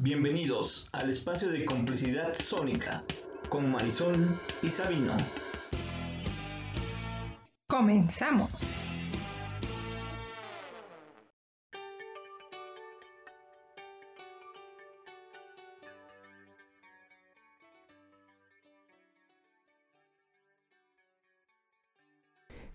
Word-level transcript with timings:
Bienvenidos 0.00 0.88
al 0.92 1.10
espacio 1.10 1.50
de 1.50 1.64
complicidad 1.64 2.32
sónica 2.32 3.02
con 3.48 3.68
Marisol 3.68 4.40
y 4.62 4.70
Sabino. 4.70 5.16
Comenzamos. 7.66 8.52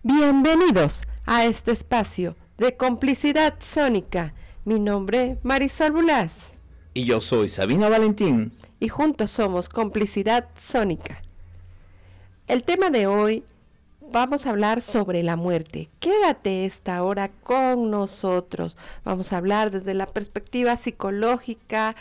Bienvenidos 0.02 1.04
a 1.24 1.46
este 1.46 1.72
espacio 1.72 2.36
de 2.58 2.76
complicidad 2.76 3.54
sónica. 3.60 4.34
Mi 4.66 4.78
nombre 4.78 5.38
Marisol 5.42 5.92
Bulas. 5.92 6.53
Y 6.96 7.06
yo 7.06 7.20
soy 7.20 7.48
Sabino 7.48 7.90
Valentín. 7.90 8.52
Y 8.78 8.86
juntos 8.86 9.32
somos 9.32 9.68
Complicidad 9.68 10.48
Sónica. 10.56 11.20
El 12.46 12.62
tema 12.62 12.88
de 12.90 13.08
hoy 13.08 13.42
vamos 14.12 14.46
a 14.46 14.50
hablar 14.50 14.80
sobre 14.80 15.24
la 15.24 15.34
muerte. 15.34 15.88
Quédate 15.98 16.66
esta 16.66 17.02
hora 17.02 17.32
con 17.42 17.90
nosotros. 17.90 18.76
Vamos 19.04 19.32
a 19.32 19.38
hablar 19.38 19.72
desde 19.72 19.92
la 19.92 20.06
perspectiva 20.06 20.76
psicológica, 20.76 21.96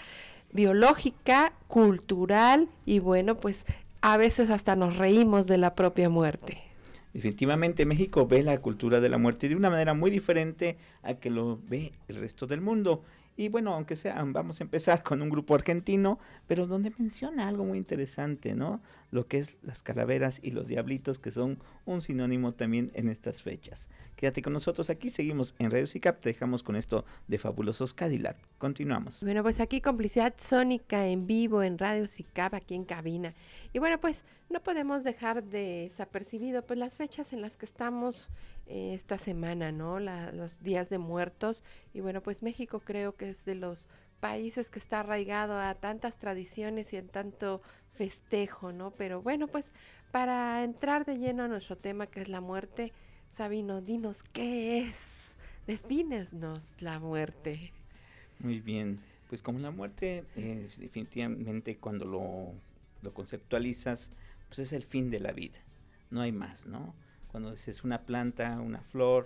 biológica, 0.52 1.54
cultural 1.68 2.70
y 2.86 3.00
bueno, 3.00 3.40
pues 3.40 3.66
a 4.02 4.18
veces 4.18 4.52
hasta 4.52 4.76
nos 4.76 4.98
reímos 4.98 5.48
de 5.48 5.58
la 5.58 5.74
propia 5.74 6.08
muerte. 6.10 6.60
Definitivamente 7.14 7.88
México 7.88 8.28
ve 8.28 8.44
la 8.44 8.60
cultura 8.60 9.00
de 9.00 9.10
la 9.10 9.18
muerte 9.18 9.50
de 9.50 9.56
una 9.56 9.72
manera 9.72 9.96
muy 9.96 10.12
diferente 10.12 10.78
a 11.02 11.16
que 11.16 11.32
lo 11.32 11.60
ve 11.68 11.94
el 12.08 12.18
resto 12.18 12.46
del 12.46 12.62
mundo. 12.62 13.04
Y 13.36 13.50
bueno, 13.50 13.74
aunque 13.74 13.96
sea, 13.96 14.24
vamos 14.26 14.62
a 14.62 14.64
empezar 14.64 15.04
con 15.04 15.22
un 15.22 15.30
grupo 15.30 15.56
argentino, 15.56 16.20
pero 16.48 16.68
donde 16.68 16.92
menciona 16.98 17.48
algo 17.48 17.66
muy 17.66 17.78
interesante, 17.78 18.54
¿no? 18.54 18.82
Lo 19.12 19.28
que 19.28 19.40
es 19.40 19.58
las 19.64 19.82
calaveras 19.82 20.40
y 20.44 20.52
los 20.52 20.68
diablitos, 20.68 21.20
que 21.20 21.32
son 21.32 21.60
un 21.86 22.02
sinónimo 22.02 22.54
también 22.54 22.92
en 22.94 23.10
estas 23.10 23.42
fechas. 23.42 23.90
Quédate 24.16 24.42
con 24.42 24.54
nosotros 24.54 24.90
aquí, 24.90 25.10
seguimos 25.10 25.56
en 25.60 25.72
Radio 25.72 25.88
SICAP, 25.88 26.20
te 26.20 26.30
dejamos 26.30 26.64
con 26.64 26.76
esto 26.76 27.06
de 27.28 27.38
Fabulosos 27.40 27.94
Cadillac. 27.94 28.38
Continuamos. 28.58 29.24
Bueno, 29.24 29.42
pues 29.44 29.60
aquí 29.60 29.82
complicidad 29.82 30.34
sónica 30.38 31.08
en 31.08 31.26
vivo 31.26 31.64
en 31.64 31.78
Radio 31.78 32.08
SICAP, 32.08 32.54
aquí 32.54 32.76
en 32.76 32.86
cabina. 32.86 33.34
Y 33.74 33.80
bueno, 33.80 34.00
pues 34.00 34.24
no 34.50 34.62
podemos 34.62 35.04
dejar 35.04 35.44
de 35.44 35.90
desapercibido 35.90 36.66
pues 36.66 36.78
las 36.78 36.98
fechas 36.98 37.34
en 37.34 37.42
las 37.42 37.58
que 37.58 37.66
estamos 37.66 38.30
eh, 38.66 38.94
esta 38.94 39.18
semana, 39.18 39.72
¿no? 39.72 40.00
los 40.00 40.62
días 40.64 40.90
de 40.90 40.98
muertos. 40.98 41.64
Y 41.94 42.02
bueno, 42.02 42.22
pues 42.22 42.44
México 42.44 42.80
creo 42.80 43.16
que 43.16 43.30
es 43.30 43.46
de 43.46 43.56
los 43.56 43.90
países 44.20 44.70
que 44.70 44.80
está 44.80 45.02
arraigado 45.02 45.60
a 45.60 45.76
tantas 45.76 46.18
tradiciones 46.18 46.94
y 46.94 46.98
en 46.98 47.10
tanto 47.10 47.62
festejo, 47.94 48.72
¿no? 48.72 48.92
Pero 48.92 49.22
bueno, 49.22 49.48
pues 49.48 49.74
para 50.12 50.64
entrar 50.64 51.06
de 51.06 51.18
lleno 51.18 51.44
a 51.44 51.48
nuestro 51.48 51.78
tema 51.78 52.08
que 52.08 52.22
es 52.22 52.30
la 52.30 52.40
muerte, 52.40 52.94
Sabino, 53.32 53.82
dinos 53.82 54.24
qué 54.24 54.80
es, 54.80 55.36
defínesnos 55.68 56.72
la 56.80 57.00
muerte. 57.00 57.74
Muy 58.40 58.60
bien, 58.60 59.00
pues 59.28 59.42
como 59.42 59.60
la 59.60 59.72
muerte, 59.72 60.24
eh, 60.36 60.70
definitivamente 60.78 61.78
cuando 61.78 62.06
lo, 62.06 62.54
lo 63.02 63.14
conceptualizas, 63.14 64.12
pues 64.48 64.60
es 64.60 64.74
el 64.74 64.84
fin 64.84 65.10
de 65.10 65.20
la 65.20 65.32
vida, 65.32 65.60
no 66.12 66.22
hay 66.22 66.32
más, 66.32 66.66
¿no? 66.66 66.94
Cuando 67.34 67.52
es 67.52 67.84
una 67.84 68.04
planta, 68.04 68.62
una 68.62 68.82
flor, 68.82 69.26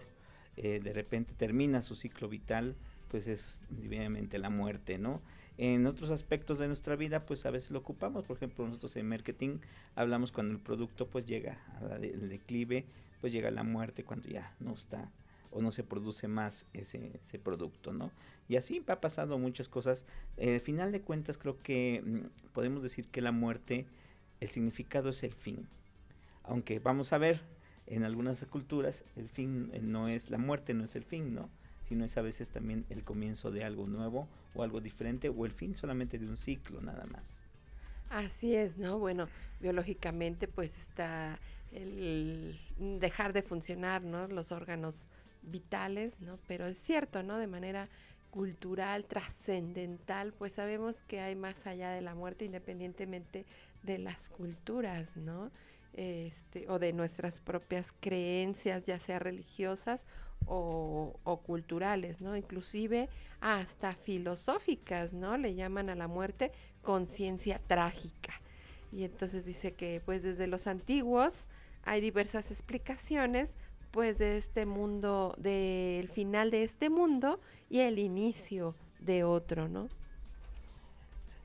eh, 0.56 0.80
de 0.82 0.94
repente 0.94 1.34
termina 1.36 1.82
su 1.82 1.98
ciclo 1.98 2.30
vital, 2.30 2.74
pues 3.10 3.28
es 3.28 3.62
obviamente 3.86 4.38
la 4.40 4.50
muerte, 4.50 4.98
¿no? 4.98 5.22
En 5.58 5.86
otros 5.86 6.10
aspectos 6.12 6.58
de 6.58 6.68
nuestra 6.68 6.96
vida, 6.96 7.26
pues 7.26 7.46
a 7.46 7.52
veces 7.52 7.70
lo 7.70 7.80
ocupamos, 7.80 8.24
por 8.24 8.38
ejemplo, 8.38 8.66
nosotros 8.66 8.96
en 8.96 9.10
marketing 9.10 9.58
hablamos 9.96 10.32
cuando 10.32 10.54
el 10.54 10.62
producto 10.62 11.08
pues 11.08 11.26
llega 11.26 11.60
al 11.82 12.30
declive, 12.30 12.86
pues 13.20 13.34
llega 13.34 13.52
la 13.52 13.64
muerte 13.64 14.06
cuando 14.06 14.30
ya 14.30 14.56
no 14.62 14.74
está 14.74 15.12
o 15.52 15.62
no 15.62 15.74
se 15.74 15.84
produce 15.84 16.30
más 16.30 16.66
ese, 16.72 17.12
producto, 17.44 17.92
¿no? 17.92 18.12
Y 18.48 18.56
así 18.56 18.82
ha 18.88 19.02
pasado 19.02 19.38
muchas 19.38 19.68
cosas. 19.68 20.06
Eh, 20.38 20.54
al 20.54 20.62
final 20.62 20.94
de 20.94 21.02
cuentas 21.02 21.38
creo 21.38 21.62
que 21.62 22.02
mm, 22.06 22.52
podemos 22.54 22.84
decir 22.84 23.10
que 23.10 23.22
la 23.22 23.34
muerte, 23.34 23.86
el 24.40 24.48
significado 24.48 25.10
es 25.10 25.24
el 25.24 25.34
fin. 25.34 25.68
Aunque 26.44 26.80
vamos 26.80 27.12
a 27.12 27.18
ver, 27.18 27.42
en 27.88 28.04
algunas 28.04 28.44
culturas 28.46 29.06
el 29.16 29.30
fin 29.30 29.70
eh, 29.74 29.80
no 29.82 30.08
es 30.08 30.30
la 30.30 30.38
muerte, 30.38 30.74
no 30.74 30.84
es 30.84 30.96
el 30.96 31.04
fin, 31.04 31.34
¿no? 31.34 31.50
Sino 31.88 32.06
es 32.06 32.18
a 32.18 32.22
veces 32.22 32.50
también 32.50 32.86
el 32.90 33.04
comienzo 33.04 33.50
de 33.50 33.64
algo 33.64 33.88
nuevo 33.88 34.28
o 34.54 34.64
algo 34.64 34.82
diferente 34.82 35.30
o 35.30 35.46
el 35.46 35.52
fin 35.52 35.76
solamente 35.76 36.20
de 36.20 36.28
un 36.28 36.38
ciclo 36.38 36.82
nada 36.82 37.06
más. 37.06 37.42
Así 38.10 38.56
es, 38.56 38.78
¿no? 38.78 39.00
Bueno, 39.00 39.28
biológicamente 39.60 40.48
pues 40.48 40.78
está 40.78 41.40
el 41.72 42.58
dejar 42.78 43.34
de 43.34 43.42
funcionar, 43.42 44.04
¿no? 44.04 44.28
Los 44.28 44.52
órganos 44.52 45.10
vitales, 45.42 46.20
¿no? 46.22 46.40
Pero 46.48 46.68
es 46.68 46.78
cierto, 46.78 47.24
¿no? 47.24 47.38
De 47.38 47.48
manera 47.48 47.90
cultural, 48.30 49.06
trascendental, 49.06 50.34
pues 50.34 50.54
sabemos 50.54 51.02
que 51.02 51.22
hay 51.22 51.36
más 51.36 51.66
allá 51.66 51.92
de 51.92 52.02
la 52.02 52.16
muerte 52.16 52.46
independientemente 52.46 53.46
de 53.84 53.98
las 53.98 54.30
culturas, 54.30 55.16
¿no? 55.18 55.52
Este, 55.94 56.70
o 56.70 56.80
de 56.80 56.94
nuestras 56.94 57.40
propias 57.40 57.94
creencias, 58.00 58.86
ya 58.86 59.00
sea 59.00 59.20
religiosas 59.20 60.06
o, 60.46 61.42
culturales, 61.46 62.22
¿no? 62.22 62.38
Inclusive 62.38 63.10
hasta 63.42 63.94
filosóficas, 63.96 65.14
¿no? 65.14 65.38
Le 65.38 65.56
llaman 65.56 65.90
a 65.90 65.96
la 65.96 66.08
muerte 66.08 66.52
conciencia 66.82 67.60
trágica. 67.68 68.34
Y 68.92 69.04
entonces 69.04 69.46
dice 69.46 69.74
que 69.74 70.02
pues 70.06 70.24
desde 70.24 70.48
los 70.48 70.68
antiguos 70.68 71.46
hay 71.84 72.02
diversas 72.02 72.52
explicaciones 72.52 73.56
pues 73.92 74.18
de 74.18 74.38
este 74.38 74.66
mundo, 74.66 75.36
del 75.38 76.10
final 76.10 76.52
de 76.52 76.64
este 76.64 76.90
mundo 76.90 77.40
y 77.70 77.80
el 77.80 78.00
inicio 78.00 78.76
de 79.00 79.24
otro, 79.24 79.68
¿no? 79.68 79.90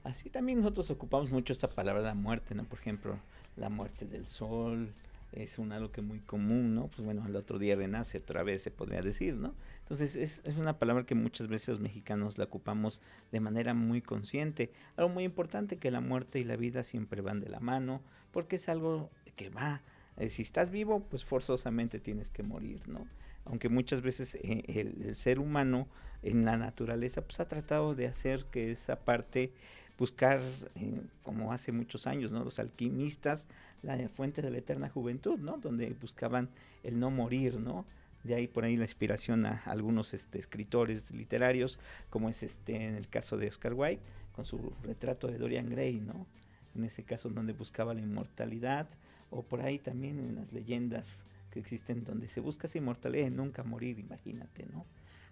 Así 0.04 0.30
también 0.30 0.58
nosotros 0.58 0.90
ocupamos 0.90 1.30
mucho 1.30 1.52
esta 1.52 1.68
palabra 1.68 2.02
la 2.02 2.14
muerte, 2.14 2.54
¿no? 2.54 2.64
Por 2.64 2.78
ejemplo, 2.78 3.16
la 3.56 3.68
muerte 3.68 4.06
del 4.06 4.26
sol, 4.26 4.92
es 5.32 5.58
algo 5.58 5.90
que 5.90 6.02
muy 6.02 6.20
común, 6.20 6.74
¿no? 6.74 6.88
Pues 6.88 7.04
bueno, 7.04 7.26
el 7.26 7.36
otro 7.36 7.58
día 7.58 7.74
renace 7.74 8.18
otra 8.18 8.42
vez, 8.42 8.62
se 8.62 8.70
podría 8.70 9.00
decir, 9.00 9.34
¿no? 9.34 9.54
Entonces 9.80 10.16
es, 10.16 10.42
es, 10.44 10.56
una 10.56 10.78
palabra 10.78 11.04
que 11.04 11.14
muchas 11.14 11.48
veces 11.48 11.68
los 11.68 11.80
mexicanos 11.80 12.38
la 12.38 12.44
ocupamos 12.44 13.00
de 13.30 13.40
manera 13.40 13.72
muy 13.72 14.02
consciente. 14.02 14.70
Algo 14.96 15.10
muy 15.10 15.24
importante 15.24 15.78
que 15.78 15.90
la 15.90 16.00
muerte 16.00 16.38
y 16.38 16.44
la 16.44 16.56
vida 16.56 16.84
siempre 16.84 17.22
van 17.22 17.40
de 17.40 17.48
la 17.48 17.60
mano, 17.60 18.02
porque 18.30 18.56
es 18.56 18.68
algo 18.68 19.10
que 19.36 19.48
va. 19.48 19.82
Eh, 20.18 20.28
si 20.28 20.42
estás 20.42 20.70
vivo, 20.70 21.00
pues 21.08 21.24
forzosamente 21.24 21.98
tienes 21.98 22.30
que 22.30 22.42
morir, 22.42 22.86
¿no? 22.86 23.06
Aunque 23.44 23.68
muchas 23.68 24.02
veces 24.02 24.34
eh, 24.36 24.64
el, 24.68 25.02
el, 25.02 25.14
ser 25.14 25.38
humano 25.38 25.88
en 26.22 26.44
la 26.44 26.58
naturaleza, 26.58 27.22
pues 27.22 27.40
ha 27.40 27.48
tratado 27.48 27.94
de 27.94 28.06
hacer 28.06 28.44
que 28.44 28.70
esa 28.70 29.00
parte 29.00 29.52
buscar, 29.98 30.40
eh, 30.76 31.00
como 31.22 31.52
hace 31.52 31.72
muchos 31.72 32.06
años, 32.06 32.32
¿no? 32.32 32.44
Los 32.44 32.58
alquimistas, 32.58 33.46
la 33.82 34.08
fuente 34.08 34.42
de 34.42 34.50
la 34.50 34.58
eterna 34.58 34.88
juventud, 34.88 35.38
¿no? 35.38 35.58
Donde 35.58 35.90
buscaban 36.00 36.48
el 36.82 36.98
no 36.98 37.10
morir, 37.10 37.58
¿no? 37.58 37.84
De 38.24 38.34
ahí 38.34 38.46
por 38.46 38.64
ahí 38.64 38.76
la 38.76 38.84
inspiración 38.84 39.46
a 39.46 39.62
algunos 39.66 40.14
este, 40.14 40.38
escritores 40.38 41.10
literarios, 41.10 41.78
como 42.08 42.28
es 42.28 42.42
este 42.42 42.76
en 42.84 42.94
el 42.94 43.08
caso 43.08 43.36
de 43.36 43.48
Oscar 43.48 43.74
Wilde, 43.74 44.00
con 44.34 44.44
su 44.44 44.72
retrato 44.82 45.26
de 45.26 45.38
Dorian 45.38 45.68
Gray, 45.68 46.00
¿no? 46.00 46.26
En 46.74 46.84
ese 46.84 47.02
caso 47.02 47.28
donde 47.28 47.52
buscaba 47.52 47.94
la 47.94 48.00
inmortalidad, 48.00 48.88
o 49.30 49.42
por 49.42 49.62
ahí 49.62 49.78
también 49.78 50.18
en 50.18 50.36
las 50.36 50.52
leyendas 50.52 51.24
que 51.50 51.58
existen 51.58 52.04
donde 52.04 52.28
se 52.28 52.40
busca 52.40 52.66
esa 52.66 52.78
inmortalidad 52.78 53.26
y 53.26 53.30
nunca 53.30 53.62
morir, 53.62 53.98
imagínate, 53.98 54.66
¿no? 54.72 54.86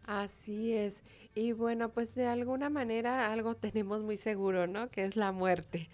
Así 0.05 0.73
es. 0.73 1.03
Y 1.35 1.53
bueno, 1.53 1.91
pues 1.91 2.15
de 2.15 2.27
alguna 2.27 2.71
manera 2.71 3.33
algo 3.33 3.55
tenemos 3.57 4.03
muy 4.03 4.17
seguro, 4.17 4.67
¿no? 4.67 4.91
Que 4.91 5.05
es 5.05 5.17
la 5.17 5.33
muerte. 5.33 5.89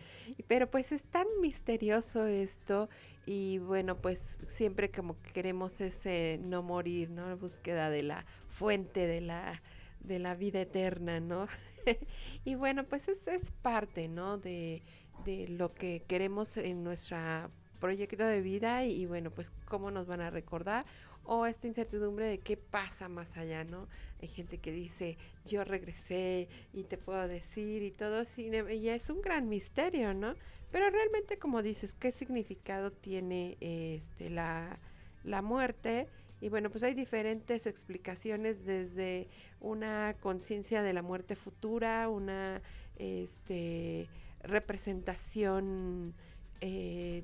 Pero 0.48 0.70
pues 0.70 0.92
es 0.92 1.04
tan 1.04 1.26
misterioso 1.40 2.26
esto 2.26 2.88
y 3.26 3.58
bueno, 3.58 3.96
pues 3.96 4.40
siempre 4.48 4.90
como 4.90 5.20
que 5.20 5.32
queremos 5.32 5.80
ese 5.80 6.38
no 6.42 6.62
morir, 6.62 7.10
¿no? 7.10 7.28
La 7.28 7.34
búsqueda 7.34 7.90
de 7.90 8.02
la 8.02 8.24
fuente 8.48 9.06
de 9.06 9.20
la, 9.20 9.62
de 10.00 10.18
la 10.18 10.34
vida 10.34 10.60
eterna, 10.60 11.20
¿no? 11.20 11.48
y 12.44 12.54
bueno, 12.54 12.84
pues 12.84 13.08
es, 13.08 13.28
es 13.28 13.50
parte, 13.50 14.08
¿no? 14.08 14.38
De, 14.38 14.82
de 15.24 15.48
lo 15.48 15.74
que 15.74 16.02
queremos 16.06 16.56
en 16.56 16.82
nuestra 16.82 17.50
proyecto 17.76 18.24
de 18.24 18.40
vida 18.40 18.84
y, 18.84 19.06
bueno, 19.06 19.30
pues 19.30 19.52
cómo 19.66 19.90
nos 19.90 20.06
van 20.06 20.20
a 20.20 20.30
recordar 20.30 20.86
o 21.26 21.46
esta 21.46 21.66
incertidumbre 21.66 22.26
de 22.26 22.38
qué 22.38 22.56
pasa 22.56 23.08
más 23.08 23.36
allá, 23.36 23.64
¿no? 23.64 23.88
Hay 24.20 24.28
gente 24.28 24.58
que 24.58 24.72
dice, 24.72 25.18
yo 25.44 25.64
regresé 25.64 26.48
y 26.72 26.84
te 26.84 26.96
puedo 26.98 27.26
decir 27.28 27.82
y 27.82 27.90
todo, 27.90 28.24
y 28.36 28.88
es 28.88 29.10
un 29.10 29.20
gran 29.20 29.48
misterio, 29.48 30.14
¿no? 30.14 30.34
Pero 30.70 30.90
realmente, 30.90 31.38
como 31.38 31.62
dices, 31.62 31.94
¿qué 31.94 32.12
significado 32.12 32.90
tiene 32.90 33.56
este, 33.60 34.30
la, 34.30 34.78
la 35.24 35.42
muerte? 35.42 36.08
Y 36.40 36.48
bueno, 36.48 36.70
pues 36.70 36.82
hay 36.82 36.94
diferentes 36.94 37.66
explicaciones 37.66 38.64
desde 38.64 39.28
una 39.60 40.14
conciencia 40.20 40.82
de 40.82 40.92
la 40.92 41.02
muerte 41.02 41.34
futura, 41.34 42.08
una 42.08 42.60
este, 42.98 44.08
representación 44.42 46.14
eh, 46.60 47.22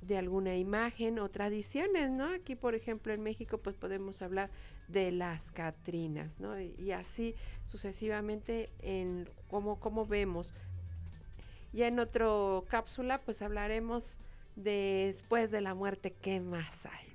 de 0.00 0.16
alguna 0.16 0.56
imagen 0.56 1.18
o 1.18 1.28
tradiciones, 1.28 2.10
¿no? 2.10 2.26
Aquí, 2.32 2.54
por 2.54 2.74
ejemplo, 2.74 3.12
en 3.12 3.22
México, 3.22 3.58
pues 3.58 3.76
podemos 3.76 4.22
hablar 4.22 4.50
de 4.86 5.10
las 5.10 5.50
Catrinas, 5.50 6.38
¿no? 6.38 6.60
Y, 6.60 6.92
así 6.92 7.34
sucesivamente 7.64 8.70
en 8.80 9.28
cómo, 9.48 9.80
cómo 9.80 10.06
vemos. 10.06 10.54
Ya 11.72 11.88
en 11.88 11.98
otro 11.98 12.64
cápsula, 12.68 13.20
pues 13.22 13.42
hablaremos 13.42 14.18
después 14.56 15.50
de 15.50 15.60
la 15.60 15.74
muerte, 15.74 16.14
¿qué 16.20 16.40
más 16.40 16.86
hay? 16.86 17.08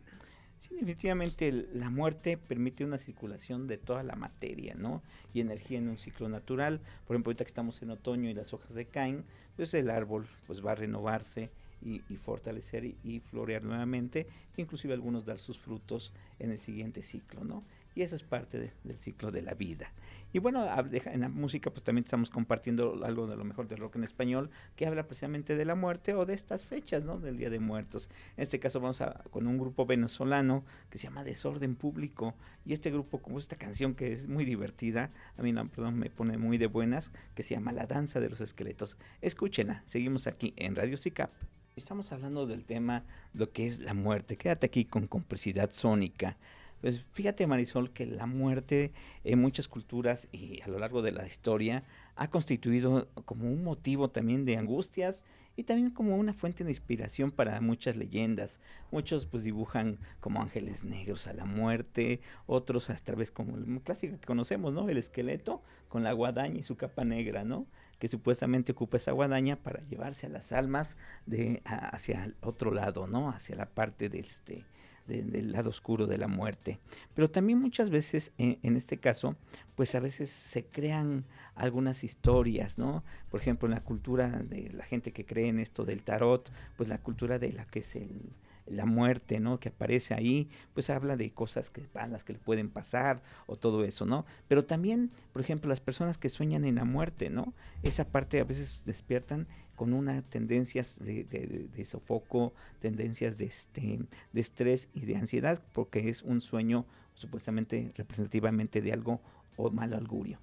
Sí, 0.59 0.75
definitivamente 0.75 1.51
la 1.74 1.89
muerte 1.89 2.38
permite 2.38 2.86
una 2.86 2.97
circulación 2.97 3.68
de 3.68 3.77
toda 3.77 4.03
la 4.03 4.15
materia, 4.15 4.75
¿no? 4.75 5.01
Y 5.33 5.41
energía 5.41 5.79
en 5.79 5.89
un 5.89 5.97
ciclo 5.97 6.29
natural. 6.29 6.79
Por 7.06 7.15
ejemplo, 7.15 7.31
ahorita 7.31 7.44
que 7.44 7.50
estamos 7.50 7.81
en 7.81 7.89
otoño 7.89 8.29
y 8.29 8.33
las 8.33 8.53
hojas 8.53 8.75
decaen, 8.75 9.25
pues 9.57 9.74
el 9.74 9.89
árbol 9.89 10.27
pues 10.47 10.65
va 10.65 10.71
a 10.71 10.75
renovarse 10.75 11.50
y, 11.83 12.00
fortalecer 12.18 12.85
y, 12.85 13.19
florear 13.19 13.63
nuevamente, 13.63 14.27
inclusive 14.57 14.94
algunos 14.94 15.25
dar 15.25 15.39
sus 15.39 15.57
frutos 15.57 16.13
en 16.39 16.51
el 16.51 16.59
siguiente 16.59 17.01
ciclo, 17.01 17.44
¿no? 17.44 17.63
Y 17.95 18.01
eso 18.01 18.15
es 18.15 18.24
parte 18.24 18.74
del 18.83 19.00
ciclo 19.00 19.31
de 19.31 19.44
la 19.44 19.53
vida. 19.53 19.91
Y 20.33 20.39
bueno, 20.39 20.68
en 20.91 21.21
la 21.21 21.30
música 21.30 21.69
pues 21.69 21.83
también 21.83 22.06
estamos 22.06 22.31
compartiendo 22.31 23.06
algo 23.06 23.27
de 23.27 23.38
lo 23.38 23.44
mejor 23.44 23.68
del 23.68 23.77
rock 23.77 23.97
en 23.97 24.03
español 24.03 24.50
que 24.75 24.88
habla 24.88 25.06
precisamente 25.06 25.56
de 25.56 25.63
la 25.63 25.75
muerte 25.75 26.15
o 26.15 26.25
de 26.25 26.33
estas 26.33 26.65
fechas, 26.65 27.06
¿no? 27.06 27.19
Del 27.19 27.38
Día 27.38 27.51
de 27.51 27.59
Muertos. 27.59 28.09
En 28.36 28.41
este 28.41 28.59
caso 28.59 28.79
vamos 28.81 29.00
a, 29.01 29.24
con 29.29 29.45
un 29.45 29.59
grupo 29.59 29.86
venezolano 29.86 30.65
que 30.89 30.97
se 30.97 31.03
llama 31.03 31.24
Desorden 31.24 31.75
Público 31.75 32.33
y 32.65 32.74
este 32.74 32.89
grupo 32.89 33.21
como 33.21 33.38
esta 33.38 33.57
canción 33.57 33.94
que 33.94 34.12
es 34.12 34.27
muy 34.27 34.44
divertida, 34.44 35.12
a 35.38 35.44
mí 35.44 35.53
perdón, 35.53 36.00
me 36.00 36.09
pone 36.09 36.39
muy 36.39 36.57
de 36.57 36.65
buenas, 36.65 37.12
que 37.36 37.44
se 37.44 37.53
llama 37.53 37.71
La 37.71 37.86
Danza 37.86 38.19
de 38.19 38.29
los 38.29 38.41
Esqueletos. 38.41 38.97
Escúchenla, 39.21 39.83
seguimos 39.86 40.25
aquí 40.25 40.56
en 40.57 40.75
Radio 40.75 40.97
SICAP. 40.97 41.31
Estamos 41.75 42.11
hablando 42.11 42.45
del 42.45 42.65
tema, 42.65 43.03
lo 43.33 43.51
que 43.51 43.65
es 43.65 43.79
la 43.79 43.95
muerte. 43.95 44.37
Quédate 44.37 44.67
aquí 44.67 44.85
con 44.85 45.07
complicidad 45.07 45.71
sónica. 45.71 46.37
Pues 46.81 47.03
fíjate 47.13 47.47
Marisol 47.47 47.91
que 47.91 48.05
la 48.05 48.27
muerte 48.27 48.91
en 49.23 49.41
muchas 49.41 49.67
culturas 49.67 50.29
y 50.31 50.61
a 50.61 50.67
lo 50.67 50.77
largo 50.77 51.01
de 51.01 51.11
la 51.11 51.25
historia 51.25 51.83
ha 52.15 52.29
constituido 52.29 53.07
como 53.25 53.47
un 53.49 53.63
motivo 53.63 54.11
también 54.11 54.45
de 54.45 54.57
angustias 54.57 55.25
y 55.55 55.63
también 55.63 55.89
como 55.89 56.15
una 56.15 56.33
fuente 56.33 56.63
de 56.63 56.69
inspiración 56.69 57.31
para 57.31 57.59
muchas 57.59 57.97
leyendas. 57.97 58.59
Muchos 58.91 59.25
pues 59.25 59.43
dibujan 59.43 59.97
como 60.19 60.43
ángeles 60.43 60.83
negros 60.83 61.25
a 61.25 61.33
la 61.33 61.45
muerte, 61.45 62.21
otros 62.45 62.91
a 62.91 62.95
través 62.97 63.31
como 63.31 63.57
el 63.57 63.81
clásico 63.81 64.19
que 64.19 64.27
conocemos, 64.27 64.73
¿no? 64.73 64.89
El 64.89 64.97
esqueleto 64.97 65.63
con 65.89 66.03
la 66.03 66.13
guadaña 66.13 66.59
y 66.59 66.63
su 66.63 66.75
capa 66.75 67.03
negra, 67.03 67.43
¿no? 67.43 67.65
Que 68.03 68.09
supuestamente 68.09 68.73
ocupa 68.73 68.97
esa 68.97 69.13
guadaña 69.13 69.55
para 69.55 69.81
llevarse 69.88 70.25
a 70.25 70.29
las 70.29 70.51
almas 70.51 70.97
de 71.25 71.61
hacia 71.63 72.25
el 72.25 72.35
otro 72.41 72.73
lado, 72.73 73.07
¿no? 73.07 73.29
Hacia 73.29 73.55
la 73.55 73.65
parte 73.65 74.09
de 74.09 74.19
este 74.19 74.65
del 75.07 75.53
lado 75.53 75.69
oscuro 75.69 76.05
de 76.05 76.17
la 76.17 76.27
muerte. 76.27 76.79
Pero 77.13 77.29
también 77.29 77.59
muchas 77.59 77.89
veces, 77.89 78.33
en, 78.38 78.59
en, 78.61 78.75
este 78.75 78.97
caso, 78.97 79.38
pues 79.75 79.95
a 79.95 80.01
veces 80.01 80.29
se 80.29 80.65
crean 80.65 81.23
algunas 81.55 82.03
historias, 82.03 82.77
¿no? 82.77 83.05
Por 83.31 83.39
ejemplo, 83.39 83.69
en 83.69 83.73
la 83.73 83.85
cultura 83.85 84.27
de 84.27 84.69
la 84.73 84.83
gente 84.83 85.13
que 85.13 85.25
cree 85.25 85.47
en 85.47 85.59
esto 85.59 85.85
del 85.85 86.03
tarot, 86.03 86.51
pues 86.75 86.89
la 86.89 86.97
cultura 86.97 87.39
de 87.39 87.53
la 87.53 87.63
que 87.63 87.79
es 87.79 87.95
el, 87.95 88.33
la 88.65 88.86
muerte, 88.86 89.39
¿no? 89.39 89.60
Que 89.60 89.69
aparece 89.69 90.13
ahí, 90.13 90.50
pues 90.74 90.89
habla 90.89 91.18
de 91.18 91.31
cosas 91.31 91.69
que 91.69 91.86
van, 91.94 92.12
las 92.12 92.24
que 92.24 92.33
le 92.33 92.39
pueden 92.39 92.69
pasar 92.69 93.21
o 93.45 93.56
todo 93.56 93.83
eso, 93.83 94.06
¿no? 94.06 94.25
Pero 94.48 94.63
también, 94.63 95.12
por 95.31 95.42
ejemplo, 95.42 95.69
las 95.69 95.81
personas 95.81 96.18
que 96.18 96.30
sueñan 96.30 96.65
en 96.65 96.75
la 96.75 96.86
muerte, 96.86 97.30
¿no? 97.30 97.54
Esa 97.81 98.06
parte 98.06 98.39
a 98.39 98.44
veces 98.44 98.83
despiertan 98.86 99.48
con 99.75 99.94
una 99.94 100.21
tendencias 100.21 101.04
de, 101.04 101.24
de, 101.24 101.86
sofoco, 101.86 102.54
tendencias 102.80 103.38
de, 103.38 103.45
este, 103.45 104.00
de 104.31 104.42
estrés 104.42 104.89
y 104.94 105.06
de 105.06 105.18
ansiedad, 105.18 105.62
porque 105.74 106.10
es 106.10 106.21
un 106.21 106.42
sueño 106.42 106.86
supuestamente 107.15 107.92
representativamente 107.95 108.81
de 108.81 108.94
algo 108.94 109.19
o 109.57 109.69
mal 109.71 109.94
augurio. 109.94 110.39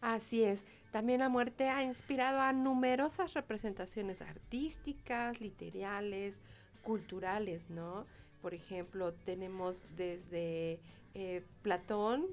Así 0.00 0.42
es. 0.44 0.60
También 0.92 1.20
la 1.20 1.28
muerte 1.28 1.70
ha 1.70 1.82
inspirado 1.82 2.40
a 2.40 2.52
numerosas 2.52 3.34
representaciones 3.34 4.20
artísticas, 4.20 5.40
literales, 5.40 6.38
culturales, 6.84 7.68
¿no? 7.70 8.06
Por 8.40 8.54
ejemplo, 8.54 9.14
tenemos 9.24 9.84
desde 9.96 10.78
eh, 11.14 11.42
Platón, 11.62 12.26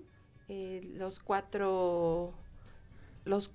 eh, 0.50 0.82
los 0.96 1.20
cuatro, 1.20 2.34
los, 3.26 3.50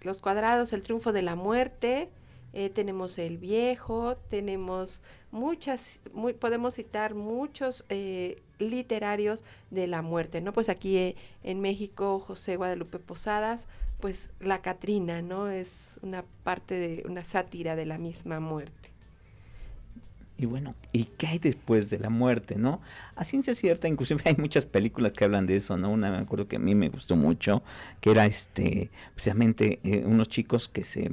los, 0.00 0.20
cuadrados, 0.20 0.72
el 0.72 0.82
triunfo 0.82 1.12
de 1.12 1.22
la 1.22 1.34
muerte, 1.34 2.08
eh, 2.52 2.70
tenemos 2.70 3.18
el 3.18 3.38
viejo, 3.38 4.16
tenemos 4.16 5.02
muchas, 5.30 6.00
muy, 6.12 6.32
podemos 6.32 6.74
citar 6.74 7.14
muchos 7.14 7.84
literarios 8.58 9.42
de 9.70 9.86
la 9.86 10.02
muerte, 10.02 10.40
¿no? 10.40 10.52
Pues 10.52 10.68
aquí 10.68 11.16
en 11.42 11.60
México, 11.60 12.20
José 12.20 12.56
Guadalupe 12.56 12.98
Posadas, 12.98 13.66
pues 14.00 14.30
la 14.40 14.62
Catrina, 14.62 15.22
¿no? 15.22 15.48
Es 15.48 15.98
una 16.02 16.24
parte 16.44 16.74
de 16.74 17.02
una 17.06 17.24
sátira 17.24 17.76
de 17.76 17.86
la 17.86 17.98
misma 17.98 18.40
muerte. 18.40 18.89
Y 20.40 20.46
bueno, 20.46 20.74
¿y 20.90 21.04
qué 21.04 21.26
hay 21.26 21.38
después 21.38 21.90
de 21.90 21.98
la 21.98 22.08
muerte, 22.08 22.56
no? 22.56 22.80
A 23.14 23.24
ciencia 23.24 23.54
cierta, 23.54 23.88
inclusive 23.88 24.22
hay 24.24 24.36
muchas 24.38 24.64
películas 24.64 25.12
que 25.12 25.24
hablan 25.24 25.44
de 25.44 25.56
eso, 25.56 25.76
¿no? 25.76 25.90
Una 25.90 26.10
me 26.10 26.16
acuerdo 26.16 26.48
que 26.48 26.56
a 26.56 26.58
mí 26.58 26.74
me 26.74 26.88
gustó 26.88 27.14
mucho, 27.14 27.62
que 28.00 28.12
era 28.12 28.24
este, 28.24 28.90
precisamente 29.14 29.80
eh, 29.84 30.02
unos 30.06 30.30
chicos 30.30 30.70
que 30.70 30.82
se 30.82 31.10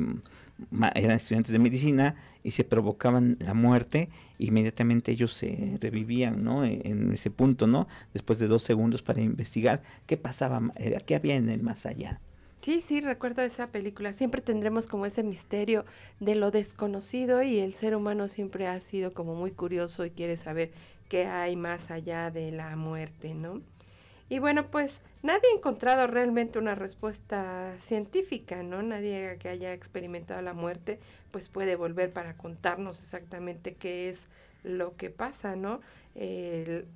eran 0.95 1.18
estudiantes 1.18 1.51
de 1.51 1.59
medicina 1.59 2.15
y 2.41 2.51
se 2.51 2.63
provocaban 2.63 3.35
la 3.41 3.53
muerte, 3.53 4.07
inmediatamente 4.39 5.12
ellos 5.12 5.33
se 5.33 5.77
revivían, 5.81 6.41
¿no? 6.41 6.63
E, 6.63 6.79
en 6.85 7.12
ese 7.12 7.29
punto, 7.29 7.68
¿no? 7.68 7.89
Después 8.13 8.39
de 8.39 8.47
dos 8.47 8.63
segundos 8.63 9.01
para 9.01 9.21
investigar 9.21 9.83
qué 10.06 10.15
pasaba, 10.15 10.71
eh, 10.77 10.97
qué 11.06 11.15
había 11.15 11.35
en 11.35 11.50
el 11.50 11.63
más 11.63 11.85
allá. 11.85 12.21
Sí, 12.68 12.81
sí, 12.81 13.00
recuerdo 13.00 13.44
esa 13.44 13.68
película. 13.68 14.12
Siempre 14.12 14.42
tendremos 14.42 14.88
como 14.88 15.06
ese 15.06 15.24
misterio 15.24 15.86
de 16.19 16.36
lo 16.36 16.52
desconocido 16.52 17.42
y 17.42 17.60
el 17.60 17.74
ser 17.75 17.96
humano 17.96 18.28
siempre 18.28 18.68
ha 18.68 18.78
sido 18.81 19.14
como 19.14 19.36
muy 19.36 19.52
curioso 19.52 20.04
y 20.04 20.12
quiere 20.12 20.36
saber 20.36 20.72
qué 21.08 21.28
hay 21.28 21.56
más 21.56 21.92
allá 21.92 22.30
de 22.30 22.52
la 22.52 22.75
muerte, 22.75 23.34
¿no? 23.34 23.62
Y 24.28 24.40
bueno, 24.40 24.69
pues 24.69 25.00
nadie 25.24 25.48
ha 25.50 25.56
encontrado 25.56 26.08
realmente 26.08 26.60
una 26.60 26.75
respuesta 26.75 27.72
científica, 27.80 28.62
¿no? 28.63 28.82
Nadie 28.84 29.38
que 29.39 29.48
haya 29.48 29.72
experimentado 29.72 30.41
la 30.41 30.51
muerte, 30.51 31.00
pues 31.32 31.48
puede 31.48 31.77
volver 31.77 32.12
para 32.12 32.36
contarnos 32.36 33.00
exactamente 33.00 33.75
qué 33.75 34.10
es 34.10 34.27
lo 34.65 34.98
que 34.98 35.10
pasa, 35.10 35.56
¿no? 35.56 35.80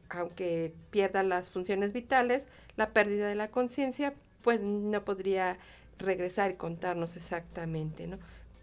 aunque 0.10 0.74
pierda 0.90 1.22
las 1.22 1.52
funciones 1.52 1.94
vitales, 1.94 2.48
la 2.76 2.90
pérdida 2.90 3.28
de 3.28 3.36
la 3.36 3.50
conciencia 3.50 4.16
pues 4.42 4.64
no 4.64 5.04
podría 5.04 5.58
regresar 5.98 6.52
y 6.52 6.56
contarnos 6.56 7.16
exactamente, 7.16 8.08
¿no? 8.08 8.18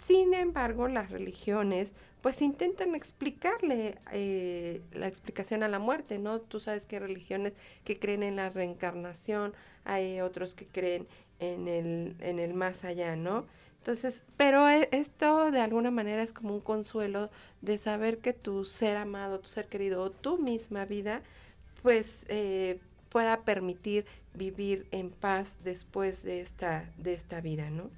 Sin 0.04 0.32
embargo, 0.32 0.88
las 0.88 1.10
religiones 1.10 1.94
pues 2.22 2.40
intentan 2.42 2.94
explicarle 2.94 3.98
eh, 4.12 4.80
la 4.92 5.06
explicación 5.06 5.62
a 5.62 5.68
la 5.68 5.78
muerte, 5.78 6.18
¿no? 6.18 6.40
Tú 6.40 6.60
sabes 6.60 6.84
que 6.84 6.96
hay 6.96 7.02
religiones 7.02 7.52
que 7.84 7.98
creen 7.98 8.22
en 8.22 8.36
la 8.36 8.50
reencarnación, 8.50 9.54
hay 9.84 10.20
otros 10.20 10.54
que 10.54 10.66
creen 10.66 11.06
en 11.40 11.68
el, 11.68 12.16
en 12.20 12.38
el 12.38 12.54
más 12.54 12.84
allá, 12.84 13.16
¿no? 13.16 13.46
Entonces, 13.78 14.22
pero 14.36 14.68
e, 14.68 14.88
esto 14.92 15.50
de 15.50 15.60
alguna 15.60 15.90
manera 15.90 16.22
es 16.22 16.32
como 16.32 16.54
un 16.54 16.60
consuelo 16.60 17.30
de 17.62 17.78
saber 17.78 18.18
que 18.18 18.32
tu 18.32 18.64
ser 18.64 18.96
amado, 18.96 19.40
tu 19.40 19.48
ser 19.48 19.66
querido 19.66 20.02
o 20.02 20.10
tu 20.10 20.38
misma 20.38 20.84
vida, 20.84 21.22
pues 21.82 22.24
eh, 22.28 22.80
pueda 23.08 23.40
permitir 23.42 24.06
vivir 24.34 24.86
en 24.90 25.10
paz 25.10 25.56
después 25.64 26.22
de 26.22 26.40
esta, 26.40 26.90
de 26.98 27.12
esta 27.12 27.40
vida, 27.40 27.70
¿no? 27.70 27.90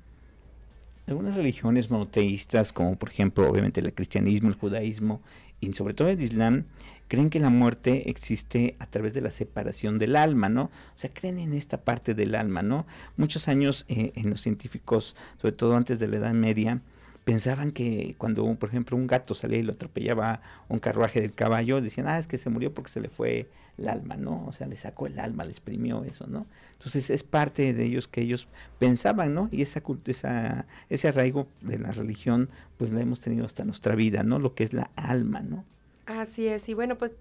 Algunas 1.07 1.35
religiones 1.35 1.91
monoteístas, 1.91 2.73
como 2.73 2.97
por 2.97 3.11
ejemplo 3.11 3.49
obviamente 3.49 3.81
el 3.81 3.93
cristianismo, 3.93 4.49
el 4.49 4.55
judaísmo 4.55 5.21
y 5.61 5.73
sobre 5.73 5.95
todo 5.95 6.09
el 6.09 6.21
islam, 6.21 6.67
creen 7.09 7.31
que 7.31 7.41
la 7.41 7.51
muerte 7.51 8.09
existe 8.09 8.77
a 8.79 8.87
través 8.87 9.13
de 9.13 9.21
la 9.21 9.33
separación 9.33 9.99
del 9.99 10.15
alma, 10.15 10.49
¿no? 10.49 10.65
O 10.65 10.71
sea, 10.95 11.11
creen 11.13 11.41
en 11.41 11.53
esta 11.53 11.79
parte 11.79 12.15
del 12.15 12.37
alma, 12.37 12.63
¿no? 12.63 12.87
Muchos 13.17 13.49
años 13.49 13.85
eh, 13.89 14.13
en 14.15 14.31
los 14.31 14.41
científicos, 14.41 15.17
sobre 15.43 15.53
todo 15.53 15.75
antes 15.75 15.99
de 15.99 16.07
la 16.07 16.19
Edad 16.19 16.33
Media, 16.35 16.81
pensaban 17.31 17.71
que 17.71 18.17
cuando, 18.19 18.53
por 18.57 18.71
ejemplo, 18.71 18.97
un 18.97 19.07
gato 19.07 19.37
salía 19.37 19.61
y 19.61 19.63
lo 19.63 19.75
atropellaba 19.75 20.43
un 20.69 20.81
carruaje 20.81 21.21
del 21.21 21.33
caballo, 21.33 21.81
decían, 21.81 22.09
ah, 22.09 22.19
es 22.19 22.27
que 22.27 22.39
se 22.39 22.51
murió 22.51 22.75
porque 22.75 22.91
se 22.91 23.01
le 23.01 23.09
fue 23.09 23.49
el 23.79 23.89
alma, 23.89 24.17
¿no? 24.17 24.47
O 24.49 24.53
sea, 24.53 24.67
le 24.67 24.75
sacó 24.75 25.07
el 25.07 25.17
alma, 25.21 25.45
le 25.45 25.51
exprimió 25.51 26.03
eso, 26.03 26.27
¿no? 26.27 26.49
Entonces 26.73 27.09
es 27.09 27.23
parte 27.23 27.73
de 27.73 27.85
ellos 27.85 28.09
que 28.09 28.23
ellos 28.23 28.49
pensaban, 28.81 29.33
¿no? 29.33 29.49
Y 29.53 29.63
esa, 29.63 29.81
esa, 30.07 30.67
ese 30.89 31.07
arraigo 31.07 31.47
de 31.61 31.79
la 31.79 31.93
religión, 31.93 32.49
pues 32.79 32.91
la 32.91 33.01
hemos 33.01 33.21
tenido 33.21 33.47
hasta 33.47 33.65
nuestra 33.65 33.95
vida, 33.95 34.25
¿no? 34.25 34.41
Lo 34.41 34.57
que 34.57 34.65
es 34.65 34.73
la 34.73 34.91
alma, 34.97 35.39
¿no? 35.39 35.65
Así 36.07 36.49
es, 36.49 36.69
y 36.69 36.75
bueno, 36.75 36.99
pues 36.99 37.13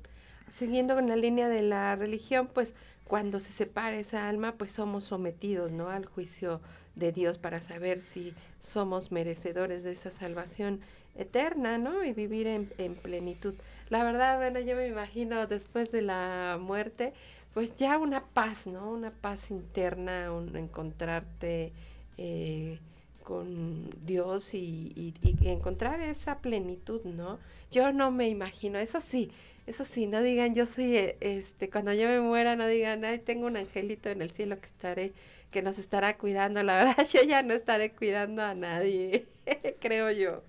siguiendo 0.56 0.96
con 0.96 1.08
la 1.08 1.16
línea 1.16 1.48
de 1.48 1.62
la 1.62 1.96
religión, 1.96 2.50
pues 2.54 2.74
cuando 3.06 3.40
se 3.40 3.52
separa 3.52 3.98
esa 3.98 4.30
alma, 4.30 4.54
pues 4.54 4.72
somos 4.72 5.06
sometidos, 5.06 5.72
¿no? 5.72 5.90
Al 5.90 6.06
juicio 6.06 6.62
de 6.96 7.12
Dios 7.12 7.38
para 7.38 7.62
saber 7.62 8.02
si 8.02 8.34
somos 8.60 9.12
merecedores 9.12 9.84
de 9.84 9.92
esa 9.92 10.12
salvación 10.12 10.82
eterna, 11.16 11.78
¿no? 11.78 12.04
Y 12.04 12.14
vivir 12.14 12.48
en, 12.48 12.72
en 12.78 12.96
plenitud. 12.96 13.56
La 13.90 14.04
verdad, 14.04 14.38
bueno, 14.38 14.60
yo 14.60 14.76
me 14.76 14.88
imagino 14.88 15.48
después 15.48 15.92
de 15.92 16.02
la 16.02 16.60
muerte, 16.62 17.14
pues 17.54 17.76
ya 17.76 17.98
una 17.98 18.26
paz, 18.26 18.68
¿no? 18.68 18.92
Una 18.92 19.12
paz 19.12 19.50
interna, 19.50 20.32
un 20.32 20.56
encontrarte 20.56 21.74
eh, 22.18 22.80
con 23.24 23.90
Dios 24.06 24.54
y, 24.54 25.14
encontrar 25.42 26.02
esa 26.02 26.40
plenitud, 26.40 27.04
¿no? 27.06 27.40
Yo 27.72 27.92
no 27.94 28.12
me 28.12 28.28
imagino, 28.28 28.80
eso 28.80 29.00
sí, 29.00 29.32
eso 29.70 29.86
sí, 29.86 30.08
no 30.08 30.22
digan 30.24 30.56
yo 30.56 30.66
soy, 30.66 30.96
eh, 30.96 31.18
este, 31.22 31.70
cuando 31.70 31.94
yo 31.94 32.08
me 32.08 32.20
muera, 32.22 32.56
no 32.56 32.66
digan, 32.68 33.06
ay, 33.06 33.20
tengo 33.20 33.46
un 33.46 33.56
angelito 33.56 34.10
en 34.10 34.24
el 34.24 34.32
cielo 34.32 34.60
que 34.60 34.66
estaré, 34.66 35.14
que 35.52 35.62
nos 35.62 35.78
estará 35.78 36.18
cuidando. 36.18 36.64
La 36.64 36.76
verdad, 36.84 37.08
yo 37.08 37.22
ya 37.22 37.44
no 37.44 37.54
estaré 37.54 37.92
cuidando 37.92 38.42
a 38.42 38.56
nadie, 38.56 39.28
creo 39.80 40.10
yo. 40.12 40.44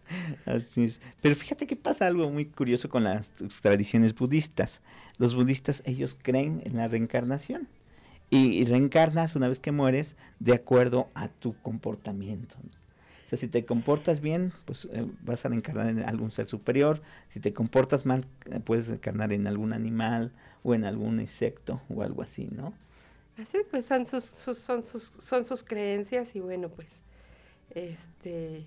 Así 0.47 0.85
es. 0.85 1.01
Pero 1.21 1.37
fíjate 1.37 1.67
que 1.67 1.77
pasa 1.77 2.07
algo 2.07 2.31
muy 2.31 2.47
curioso 2.47 2.89
con 2.89 3.05
las 3.05 3.31
tradiciones 3.61 4.15
budistas. 4.15 4.81
Los 5.19 5.35
budistas, 5.35 5.83
ellos 5.85 6.17
creen 6.21 6.63
en 6.65 6.77
la 6.77 6.89
reencarnación. 6.89 7.69
Y, 8.31 8.65
reencarnas 8.65 9.35
una 9.35 9.49
vez 9.49 9.59
que 9.59 9.73
mueres 9.73 10.17
de 10.39 10.55
acuerdo 10.55 11.11
a 11.15 11.29
tu 11.29 11.61
comportamiento 11.61 12.57
sea, 13.31 13.39
si 13.39 13.47
te 13.47 13.65
comportas 13.65 14.21
bien, 14.21 14.53
pues 14.65 14.89
eh, 14.93 15.07
vas 15.23 15.45
a 15.45 15.49
reencarnar 15.49 15.89
en 15.89 16.03
algún 16.03 16.33
ser 16.33 16.49
superior. 16.49 17.01
Si 17.29 17.39
te 17.39 17.53
comportas 17.53 18.05
mal, 18.05 18.27
eh, 18.47 18.59
puedes 18.59 18.89
reencarnar 18.89 19.33
en 19.33 19.47
algún 19.47 19.73
animal 19.73 20.33
o 20.65 20.75
en 20.75 20.85
algún 20.85 21.21
insecto 21.21 21.81
o 21.89 22.03
algo 22.03 22.23
así, 22.23 22.49
¿no? 22.51 22.75
Así, 23.41 23.59
pues 23.71 23.87
son 23.87 24.05
sus, 24.05 24.25
son 24.25 24.83
sus, 24.83 25.05
son 25.05 25.45
sus 25.45 25.63
creencias 25.63 26.35
y 26.35 26.41
bueno, 26.41 26.71
pues, 26.71 26.89
este, 27.73 28.65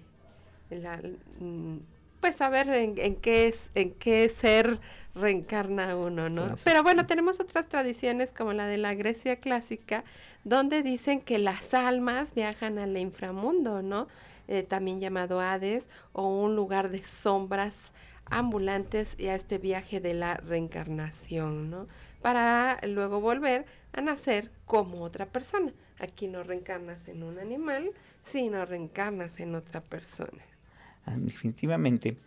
mm, 1.39 1.77
pues 2.21 2.37
saber 2.37 2.69
en, 2.69 2.97
en, 2.97 3.17
qué 3.17 3.49
es, 3.49 3.69
en 3.75 3.91
qué 3.91 4.29
ser 4.29 4.79
reencarna 5.13 5.97
uno, 5.97 6.29
¿no? 6.29 6.55
Pero 6.63 6.83
bueno, 6.83 7.05
tenemos 7.05 7.41
otras 7.41 7.67
tradiciones 7.67 8.31
como 8.31 8.53
la 8.53 8.67
de 8.67 8.77
la 8.77 8.95
Grecia 8.95 9.35
clásica, 9.35 10.05
donde 10.45 10.83
dicen 10.83 11.19
que 11.19 11.37
las 11.37 11.73
almas 11.73 12.33
viajan 12.33 12.79
al 12.79 12.97
inframundo, 12.97 13.81
¿no? 13.81 14.07
Eh, 14.47 14.63
también 14.63 14.99
llamado 14.99 15.39
Hades, 15.39 15.87
o 16.11 16.27
un 16.27 16.55
lugar 16.55 16.89
de 16.89 17.01
sombras 17.03 17.91
ambulantes 18.25 19.15
y 19.17 19.27
a 19.27 19.35
este 19.35 19.57
viaje 19.57 19.99
de 19.99 20.13
la 20.13 20.35
reencarnación, 20.35 21.69
¿no? 21.69 21.87
Para 22.21 22.79
luego 22.87 23.19
volver 23.19 23.65
a 23.91 24.01
nacer 24.01 24.51
como 24.65 25.03
otra 25.03 25.25
persona. 25.25 25.73
Aquí 25.99 26.27
no 26.27 26.43
reencarnas 26.43 27.07
en 27.07 27.23
un 27.23 27.37
animal, 27.39 27.91
sino 28.23 28.65
reencarnas 28.65 29.39
en 29.39 29.55
otra 29.55 29.81
persona. 29.81 30.43
Ah, 31.05 31.15
definitivamente. 31.17 32.17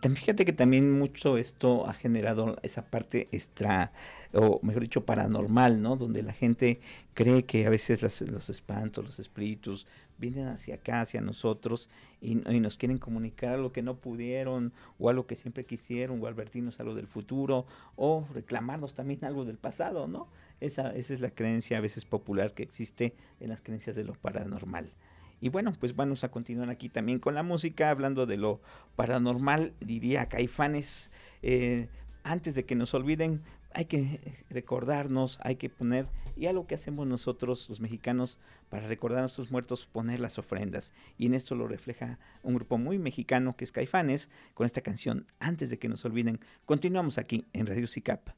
También 0.00 0.16
fíjate 0.16 0.44
que 0.44 0.52
también 0.52 0.96
mucho 0.96 1.38
esto 1.38 1.88
ha 1.88 1.92
generado 1.92 2.56
esa 2.62 2.82
parte 2.82 3.28
extra, 3.32 3.92
o 4.34 4.60
mejor 4.62 4.82
dicho, 4.82 5.04
paranormal, 5.04 5.82
¿no? 5.82 5.96
Donde 5.96 6.22
la 6.22 6.32
gente 6.32 6.80
cree 7.14 7.44
que 7.44 7.66
a 7.66 7.70
veces 7.70 8.02
los 8.02 8.50
espantos, 8.50 9.04
los 9.04 9.18
espíritus 9.18 9.86
vienen 10.18 10.48
hacia 10.48 10.76
acá, 10.76 11.00
hacia 11.00 11.20
nosotros, 11.20 11.88
y, 12.20 12.36
nos 12.36 12.76
quieren 12.76 12.98
comunicar 12.98 13.54
algo 13.54 13.72
que 13.72 13.82
no 13.82 13.96
pudieron, 13.96 14.72
o 14.98 15.10
algo 15.10 15.26
que 15.26 15.36
siempre 15.36 15.64
quisieron, 15.64 16.22
o 16.22 16.26
advertirnos 16.26 16.78
algo 16.80 16.94
del 16.94 17.08
futuro, 17.08 17.66
o 17.96 18.26
reclamarnos 18.32 18.94
también 18.94 19.24
algo 19.24 19.44
del 19.44 19.58
pasado, 19.58 20.06
¿no? 20.06 20.28
Esa, 20.60 20.94
esa 20.94 21.14
es 21.14 21.20
la 21.20 21.30
creencia 21.30 21.78
a 21.78 21.80
veces 21.80 22.04
popular 22.04 22.54
que 22.54 22.62
existe 22.62 23.14
en 23.40 23.48
las 23.48 23.60
creencias 23.60 23.96
de 23.96 24.04
lo 24.04 24.14
paranormal. 24.14 24.92
Y 25.40 25.48
bueno, 25.48 25.74
pues 25.78 25.96
vamos 25.96 26.22
a 26.22 26.30
continuar 26.30 26.70
aquí 26.70 26.88
también 26.88 27.18
con 27.18 27.34
la 27.34 27.42
música, 27.42 27.90
hablando 27.90 28.26
de 28.26 28.36
lo 28.36 28.60
paranormal, 28.94 29.72
diría 29.80 30.26
Caifanes. 30.26 31.10
Eh, 31.42 31.88
antes 32.22 32.54
de 32.54 32.64
que 32.64 32.76
nos 32.76 32.94
olviden, 32.94 33.42
hay 33.74 33.86
que 33.86 34.44
recordarnos, 34.50 35.38
hay 35.42 35.56
que 35.56 35.68
poner, 35.68 36.06
y 36.36 36.46
algo 36.46 36.66
que 36.66 36.74
hacemos 36.74 37.06
nosotros 37.06 37.68
los 37.68 37.80
mexicanos 37.80 38.38
para 38.68 38.86
recordar 38.86 39.18
a 39.18 39.22
nuestros 39.22 39.50
muertos, 39.50 39.86
poner 39.86 40.20
las 40.20 40.38
ofrendas. 40.38 40.94
Y 41.18 41.26
en 41.26 41.34
esto 41.34 41.54
lo 41.54 41.68
refleja 41.68 42.18
un 42.42 42.54
grupo 42.54 42.78
muy 42.78 42.98
mexicano 42.98 43.56
que 43.56 43.64
es 43.64 43.72
Caifanes, 43.72 44.30
con 44.54 44.66
esta 44.66 44.80
canción, 44.80 45.26
antes 45.40 45.70
de 45.70 45.78
que 45.78 45.88
nos 45.88 46.04
olviden. 46.04 46.40
Continuamos 46.64 47.18
aquí 47.18 47.44
en 47.52 47.66
Radio 47.66 47.86
SICAP. 47.86 48.30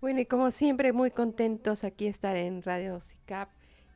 Bueno, 0.00 0.20
y 0.20 0.26
como 0.26 0.50
siempre, 0.50 0.92
muy 0.92 1.10
contentos 1.10 1.82
aquí 1.82 2.06
estar 2.06 2.36
en 2.36 2.62
Radio 2.62 3.00
SICAP 3.00 3.48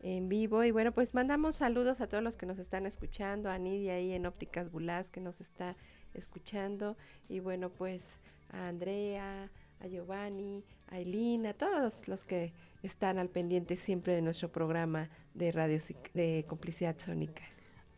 en 0.02 0.28
vivo. 0.28 0.64
Y 0.64 0.70
bueno, 0.70 0.92
pues 0.92 1.14
mandamos 1.14 1.56
saludos 1.56 2.00
a 2.00 2.08
todos 2.08 2.22
los 2.22 2.36
que 2.36 2.46
nos 2.46 2.58
están 2.58 2.86
escuchando, 2.86 3.50
a 3.50 3.58
Nidia 3.58 3.94
ahí 3.94 4.12
en 4.12 4.26
Ópticas 4.26 4.70
Bulás 4.70 5.10
que 5.10 5.20
nos 5.20 5.40
está 5.40 5.76
escuchando. 6.14 6.96
Y 7.28 7.40
bueno, 7.40 7.70
pues 7.70 8.18
a 8.50 8.68
Andrea, 8.68 9.50
a 9.82 9.88
Giovanni, 9.88 10.64
a 10.88 10.98
Elina, 10.98 11.50
a 11.50 11.54
todos 11.54 12.06
los 12.08 12.24
que 12.24 12.52
están 12.82 13.18
al 13.18 13.28
pendiente 13.28 13.76
siempre 13.76 14.14
de 14.14 14.22
nuestro 14.22 14.50
programa 14.50 15.10
de 15.34 15.52
radio 15.52 15.78
de 16.14 16.44
complicidad 16.48 16.96
sónica. 16.98 17.42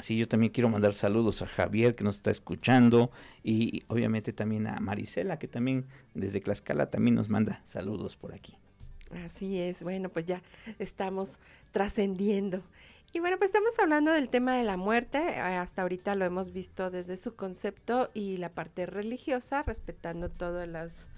Sí, 0.01 0.17
yo 0.17 0.27
también 0.27 0.53
quiero 0.53 0.69
mandar 0.69 0.93
saludos 0.93 1.43
a 1.43 1.47
Javier 1.47 1.95
que 1.95 2.03
nos 2.03 2.17
está 2.17 2.31
escuchando 2.31 3.11
y 3.43 3.85
obviamente 3.87 4.33
también 4.33 4.67
a 4.67 4.81
Marisela 4.81 5.39
que 5.39 5.47
también 5.47 5.87
desde 6.15 6.41
Tlaxcala 6.41 6.91
también 6.91 7.15
nos 7.15 7.29
manda 7.29 7.63
saludos 7.65 8.17
por 8.17 8.35
aquí. 8.35 8.57
Así 9.25 9.59
es, 9.61 9.83
bueno, 9.83 10.09
pues 10.09 10.27
ya 10.27 10.43
estamos 10.79 11.39
trascendiendo. 11.71 12.63
Y 13.13 13.21
bueno, 13.21 13.39
pues 13.39 13.51
estamos 13.51 13.79
hablando 13.79 14.11
del 14.11 14.29
tema 14.29 14.57
de 14.57 14.65
la 14.65 14.77
muerte. 14.77 15.19
Eh, 15.19 15.39
hasta 15.39 15.83
ahorita 15.83 16.17
lo 16.17 16.25
hemos 16.25 16.53
visto 16.53 16.91
desde 16.91 17.17
su 17.17 17.37
concepto 17.37 18.11
y 18.13 18.39
la 18.39 18.49
parte 18.49 18.87
religiosa, 18.87 19.63
respetando 19.63 20.31
todas 20.31 20.69
las 20.69 21.11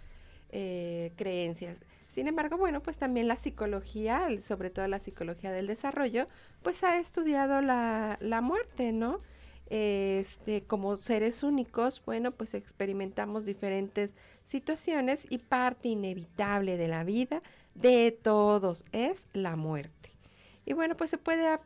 eh, 0.51 1.13
creencias. 1.17 1.77
Sin 2.09 2.29
embargo, 2.29 2.57
bueno, 2.57 2.81
pues 2.83 2.97
también 2.97 3.29
la 3.29 3.37
psicología, 3.37 4.29
sobre 4.41 4.71
todo 4.71 4.87
la 4.89 4.99
psicología 4.99 5.53
del 5.53 5.67
desarrollo, 5.67 6.27
pues 6.63 6.83
ha 6.83 6.99
estudiado 6.99 7.61
la, 7.61 8.17
la 8.21 8.41
muerte, 8.41 8.93
¿no? 8.93 9.21
Este, 9.69 10.63
como 10.63 11.01
seres 11.03 11.43
únicos, 11.43 12.01
bueno, 12.07 12.31
pues 12.31 12.55
experimentamos 12.55 13.45
diferentes 13.45 14.15
situaciones 14.45 15.27
y 15.29 15.39
parte 15.39 15.89
inevitable 15.89 16.77
de 16.77 16.87
la 16.87 17.03
vida 17.03 17.41
de 17.75 18.13
todos 18.13 18.85
es 18.93 19.27
la 19.33 19.57
muerte. 19.57 20.11
Y 20.65 20.73
bueno, 20.73 20.97
pues 20.97 21.11
se 21.11 21.19
puede 21.19 21.59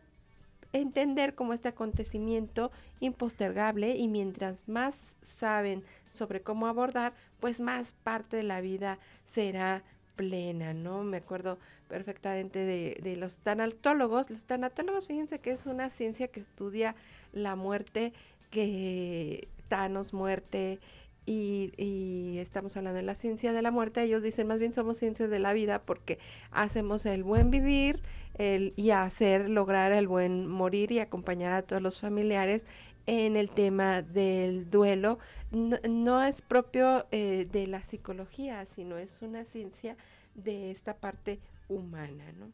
entender 0.72 1.34
como 1.34 1.52
este 1.52 1.68
acontecimiento 1.68 2.70
impostergable 3.00 3.96
y 3.96 4.08
mientras 4.08 4.66
más 4.68 5.16
saben 5.22 5.84
sobre 6.08 6.42
cómo 6.42 6.66
abordar, 6.66 7.12
pues 7.40 7.60
más 7.60 7.94
parte 8.04 8.36
de 8.36 8.42
la 8.42 8.60
vida 8.60 8.98
será 9.24 9.82
plena, 10.16 10.74
¿no? 10.74 11.02
Me 11.02 11.16
acuerdo 11.16 11.58
perfectamente 11.88 12.58
de, 12.58 13.16
los 13.16 13.38
tanatólogos. 13.38 14.30
Los 14.30 14.44
tanatólogos, 14.44 15.06
fíjense 15.06 15.38
que 15.40 15.52
es 15.52 15.66
una 15.66 15.90
ciencia 15.90 16.28
que 16.28 16.40
estudia 16.40 16.94
la 17.32 17.56
muerte, 17.56 18.12
que 18.50 19.48
Thanos, 19.68 20.12
muerte, 20.12 20.78
y, 21.26 22.38
estamos 22.38 22.76
hablando 22.76 22.96
de 22.96 23.02
la 23.02 23.14
ciencia 23.14 23.52
de 23.52 23.62
la 23.62 23.70
muerte, 23.70 24.02
ellos 24.02 24.22
dicen 24.22 24.46
más 24.46 24.58
bien 24.58 24.74
somos 24.74 24.98
ciencias 24.98 25.30
de 25.30 25.38
la 25.38 25.52
vida 25.52 25.82
porque 25.82 26.18
hacemos 26.50 27.06
el 27.06 27.22
buen 27.22 27.50
vivir 27.50 28.00
y 28.38 28.90
hacer, 28.90 29.50
lograr 29.50 29.92
el 29.92 30.08
buen 30.08 30.46
morir 30.46 30.92
y 30.92 30.98
acompañar 30.98 31.52
a 31.52 31.62
todos 31.62 31.82
los 31.82 32.00
familiares 32.00 32.66
en 33.10 33.36
el 33.36 33.50
tema 33.50 34.02
del 34.02 34.70
duelo. 34.70 35.18
No, 35.50 36.22
es 36.22 36.42
propio 36.42 37.06
eh, 37.10 37.48
de 37.50 37.66
la 37.66 37.82
psicología, 37.82 38.64
sino 38.66 38.98
es 38.98 39.20
una 39.22 39.44
ciencia 39.44 39.96
de 40.36 40.70
esta 40.70 40.96
parte 40.96 41.40
humana, 41.68 42.24
¿no? 42.38 42.52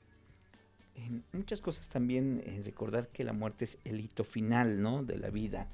En 0.95 1.23
muchas 1.35 1.61
cosas 1.61 1.91
también 1.91 2.43
eh, 2.47 2.63
recordar 2.65 3.09
que 3.09 3.23
la 3.23 3.35
muerte 3.35 3.67
es 3.67 3.77
el 3.85 4.01
hito 4.01 4.25
final, 4.25 4.81
¿no? 4.81 5.03
De 5.03 5.19
la 5.19 5.29
vida 5.29 5.69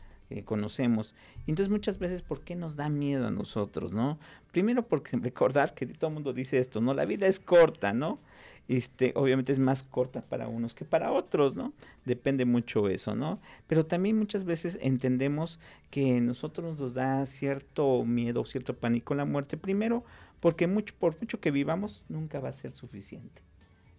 conocemos. 0.45 1.15
Y 1.47 1.51
entonces 1.51 1.71
muchas 1.71 1.99
veces, 1.99 2.23
¿por 2.23 2.41
qué 2.41 2.57
nos 2.57 2.77
da 2.77 2.89
miedo 2.89 3.27
a 3.27 3.31
nosotros, 3.31 3.93
no? 3.93 4.19
Primero 4.51 4.83
porque 4.87 5.17
recordar 5.23 5.75
que 5.75 5.87
todo 5.87 6.09
el 6.09 6.15
mundo 6.15 6.33
dice 6.33 6.59
esto, 6.59 6.81
¿no? 6.81 6.95
La 6.95 7.05
vida 7.05 7.27
es 7.27 7.39
corta, 7.39 7.93
¿no? 7.93 8.19
Este, 8.69 9.13
obviamente 9.17 9.53
es 9.53 9.59
más 9.59 9.83
corta 9.83 10.23
para 10.23 10.49
unos 10.49 10.73
que 10.75 10.85
para 10.85 11.13
otros, 11.13 11.57
¿no? 11.57 11.73
Depende 12.05 12.45
mucho 12.45 12.89
eso, 12.89 13.15
¿no? 13.15 13.41
Pero 13.67 13.85
también 13.85 14.19
muchas 14.19 14.45
veces 14.45 14.79
entendemos 14.81 15.59
que 15.91 16.21
nosotros 16.21 16.81
nos 16.81 16.95
da 16.95 17.27
cierto 17.27 18.05
miedo, 18.05 18.45
cierto 18.45 18.75
pánico 18.75 19.15
la 19.15 19.25
muerte, 19.25 19.57
primero 19.57 20.05
porque 20.43 20.67
mucho, 20.67 20.93
por 20.99 21.17
mucho 21.21 21.39
que 21.41 21.53
vivamos, 21.53 22.05
nunca 22.09 22.41
va 22.41 22.49
a 22.49 22.53
ser 22.53 22.75
suficiente. 22.75 23.43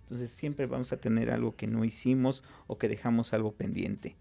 Entonces 0.03 0.29
siempre 0.29 0.65
vamos 0.65 0.91
a 0.91 0.97
tener 0.97 1.31
algo 1.31 1.55
que 1.55 1.67
no 1.67 1.85
hicimos 1.85 2.43
o 2.67 2.77
que 2.77 2.89
dejamos 2.89 3.31
algo 3.31 3.53
pendiente. 3.53 4.17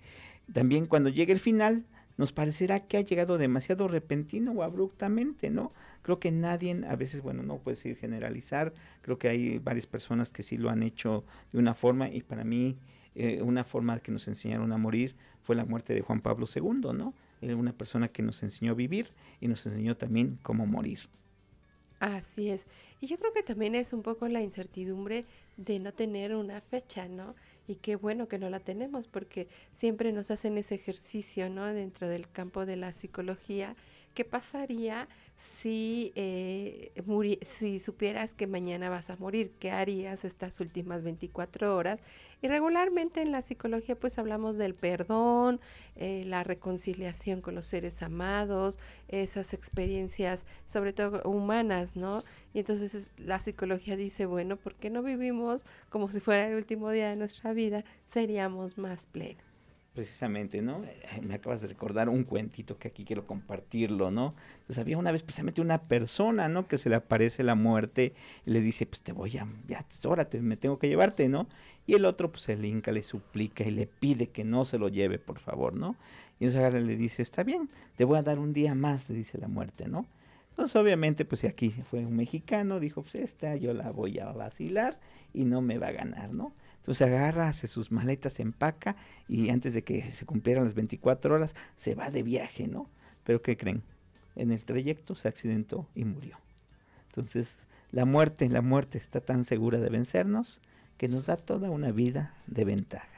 También 0.53 0.87
cuando 0.87 1.11
llegue 1.11 1.33
el 1.33 1.41
final, 1.41 1.85
nos 2.17 2.33
parecerá 2.33 2.87
que 2.87 2.97
ha 2.97 3.01
llegado 3.01 3.39
demasiado 3.39 3.89
repentino 3.89 4.53
o 4.53 4.63
abruptamente, 4.63 5.51
¿no? 5.51 5.73
Creo 6.03 6.19
que 6.19 6.31
nadie, 6.31 6.85
a 6.89 6.97
veces, 6.97 7.23
bueno, 7.23 7.43
no 7.43 7.59
puedes 7.59 7.79
decir 7.79 7.97
generalizar, 7.97 8.73
creo 9.03 9.19
que 9.19 9.29
hay 9.29 9.59
varias 9.59 9.87
personas 9.87 10.31
que 10.31 10.43
sí 10.43 10.57
lo 10.57 10.71
han 10.71 10.83
hecho 10.83 11.25
de 11.53 11.59
una 11.59 11.75
forma 11.75 12.09
y 12.09 12.23
para 12.23 12.45
mí 12.45 12.77
eh, 13.15 13.43
una 13.43 13.65
forma 13.65 13.99
que 14.01 14.13
nos 14.13 14.27
enseñaron 14.29 14.73
a 14.73 14.79
morir 14.79 15.17
fue 15.43 15.57
la 15.57 15.65
muerte 15.65 15.95
de 15.95 16.01
Juan 16.03 16.21
Pablo 16.21 16.47
II, 16.53 16.93
¿no? 16.95 17.15
Era 17.41 17.57
una 17.57 17.73
persona 17.73 18.09
que 18.09 18.23
nos 18.23 18.43
enseñó 18.43 18.73
a 18.73 18.75
vivir 18.75 19.11
y 19.41 19.49
nos 19.49 19.67
enseñó 19.67 19.97
también 19.97 20.39
cómo 20.43 20.67
morir. 20.67 21.01
Así 21.99 22.51
es. 22.51 22.67
Y 23.01 23.07
yo 23.07 23.17
creo 23.17 23.33
que 23.33 23.45
también 23.45 23.77
es 23.77 23.93
un 23.93 24.03
poco 24.03 24.27
la 24.27 24.43
incertidumbre 24.43 25.25
de 25.57 25.79
no 25.79 25.93
tener 25.93 26.35
una 26.35 26.61
fecha, 26.61 27.07
¿no? 27.07 27.37
Y 27.73 27.77
qué 27.77 27.97
bueno 27.97 28.29
que 28.29 28.39
no 28.39 28.51
la 28.51 28.61
tenemos 28.61 29.09
porque 29.09 29.49
siempre 29.73 30.13
nos 30.13 30.31
hacen 30.31 30.59
ese 30.59 30.75
ejercicio, 30.75 31.49
¿no? 31.49 31.65
Dentro 31.65 32.07
del 32.07 32.31
campo 32.31 32.67
de 32.67 32.77
la 32.77 32.93
psicología. 32.93 33.77
¿Qué 34.15 34.27
pasaría 34.27 35.09
si, 35.37 36.13
eh, 36.17 36.93
si 37.43 37.81
supieras 37.81 38.35
que 38.35 38.47
mañana 38.47 38.91
vas 38.91 39.09
a 39.09 39.17
morir? 39.17 39.53
¿Qué 39.59 39.71
harías 39.71 40.25
estas 40.27 40.61
últimas 40.61 41.03
24 41.03 41.75
horas? 41.75 41.99
Y 42.43 42.49
regularmente 42.49 43.23
en 43.23 43.33
la 43.33 43.41
psicología 43.41 43.99
pues 43.99 44.19
hablamos 44.19 44.59
del 44.59 44.75
perdón, 44.75 45.61
eh, 45.97 46.25
la 46.27 46.45
reconciliación 46.45 47.41
con 47.41 47.55
los 47.55 47.67
seres 47.67 48.03
amados, 48.03 48.79
esas 49.09 49.55
experiencias 49.55 50.45
sobre 50.67 50.93
todo 50.93 51.23
humanas, 51.25 51.97
¿no? 51.97 52.23
Y 52.53 52.59
entonces 52.59 53.11
la 53.17 53.41
psicología 53.41 53.97
dice, 53.97 54.27
bueno, 54.27 54.57
¿por 54.57 54.75
qué 54.75 54.91
no 54.91 55.03
vivimos 55.03 55.63
como 55.89 56.09
si 56.09 56.21
fuera 56.21 56.47
el 56.49 56.57
último 56.57 56.91
día 56.91 57.09
de 57.09 57.17
nuestra 57.17 57.53
vida? 57.55 57.85
Seríamos 58.09 58.77
más 58.77 59.07
plenos 59.07 59.52
precisamente, 59.95 60.63
¿no? 60.63 60.83
Eh, 60.85 61.21
me 61.23 61.35
acabas 61.35 61.61
de 61.61 61.69
recordar 61.69 62.09
un 62.09 62.25
cuentito 62.25 62.79
que 62.79 62.89
aquí 62.89 63.05
quiero 63.05 63.27
compartirlo, 63.27 64.11
¿no? 64.11 64.35
Pues 64.67 64.79
había 64.79 64.97
una 64.99 65.13
vez 65.13 65.23
precisamente 65.23 65.61
una 65.61 65.83
persona, 65.83 66.49
¿no? 66.49 66.67
Que 66.67 66.79
se 66.79 66.89
le 66.89 66.97
aparece 66.97 67.43
la 67.43 67.55
muerte 67.55 68.15
y 68.47 68.51
le 68.51 68.61
dice, 68.61 68.87
pues 68.87 69.03
te 69.03 69.13
voy 69.13 69.37
a, 69.37 69.47
ya, 69.69 69.85
órate, 70.07 70.41
me 70.41 70.57
tengo 70.57 70.79
que 70.79 70.89
llevarte, 70.89 71.29
¿no? 71.29 71.47
Y 71.87 71.95
el 71.95 72.05
otro, 72.05 72.31
pues 72.31 72.49
el 72.49 72.65
Inca 72.65 72.93
le 72.93 73.03
suplica 73.03 73.65
y 73.65 73.71
le 73.71 73.87
pide 73.87 74.29
que 74.29 74.45
no 74.45 74.65
se 74.65 74.79
lo 74.79 74.89
lleve, 74.89 75.19
por 75.19 75.39
favor, 75.41 75.75
¿no? 75.75 75.97
Y 76.41 76.47
entonces 76.47 76.83
le 76.83 76.97
dice, 76.97 77.23
está 77.23 77.43
bien, 77.43 77.69
te 77.97 78.05
voy 78.05 78.19
a 78.19 78.23
dar 78.23 78.39
un 78.39 78.53
día 78.53 78.75
más, 78.75 79.11
le 79.11 79.17
dice 79.17 79.39
la 79.39 79.49
muerte, 79.49 79.89
¿no? 79.89 80.07
Entonces, 80.51 80.77
obviamente, 80.77 81.25
pues 81.25 81.45
aquí 81.45 81.71
fue 81.71 82.05
un 82.05 82.15
mexicano, 82.15 82.79
dijo, 82.79 83.03
pues 83.03 83.15
esta 83.15 83.57
yo 83.57 83.73
la 83.73 83.91
voy 83.91 84.19
a 84.19 84.33
vacilar 84.33 84.99
y 85.33 85.45
no 85.45 85.63
me 85.63 85.79
va 85.79 85.89
a 85.89 85.93
ganar, 85.93 86.33
¿no? 86.33 86.53
Entonces 86.83 87.07
agarra, 87.07 87.47
hace 87.47 87.69
sus 87.69 87.93
maletas, 87.93 88.33
se 88.33 88.43
empaca 88.43 88.97
y 89.29 89.51
antes 89.51 89.73
de 89.73 89.85
que 89.85 90.11
se 90.11 90.27
cumplieran 90.27 90.65
las 90.65 90.75
24 90.75 91.33
horas 91.33 91.55
se 91.77 91.95
va 91.95 92.11
de 92.11 92.25
viaje, 92.25 92.67
¿no? 92.67 92.91
Pero 93.23 93.41
¿qué 93.41 93.57
creen? 93.57 93.85
En 94.35 94.51
el 94.51 94.65
trayecto 94.65 95.15
se 95.15 95.29
accidentó 95.29 95.87
y 95.95 96.05
murió. 96.05 96.39
Entonces 97.09 97.67
la 97.93 98.05
muerte, 98.05 98.49
la 98.49 98.63
muerte 98.63 98.99
está 98.99 99.21
tan 99.21 99.45
segura 99.45 99.79
de 99.79 99.91
vencernos 99.91 100.61
que 100.97 101.07
nos 101.07 101.27
da 101.27 101.37
toda 101.37 101.71
una 101.71 101.93
vida 101.93 102.35
de 102.49 102.65
ventaja. 102.65 103.12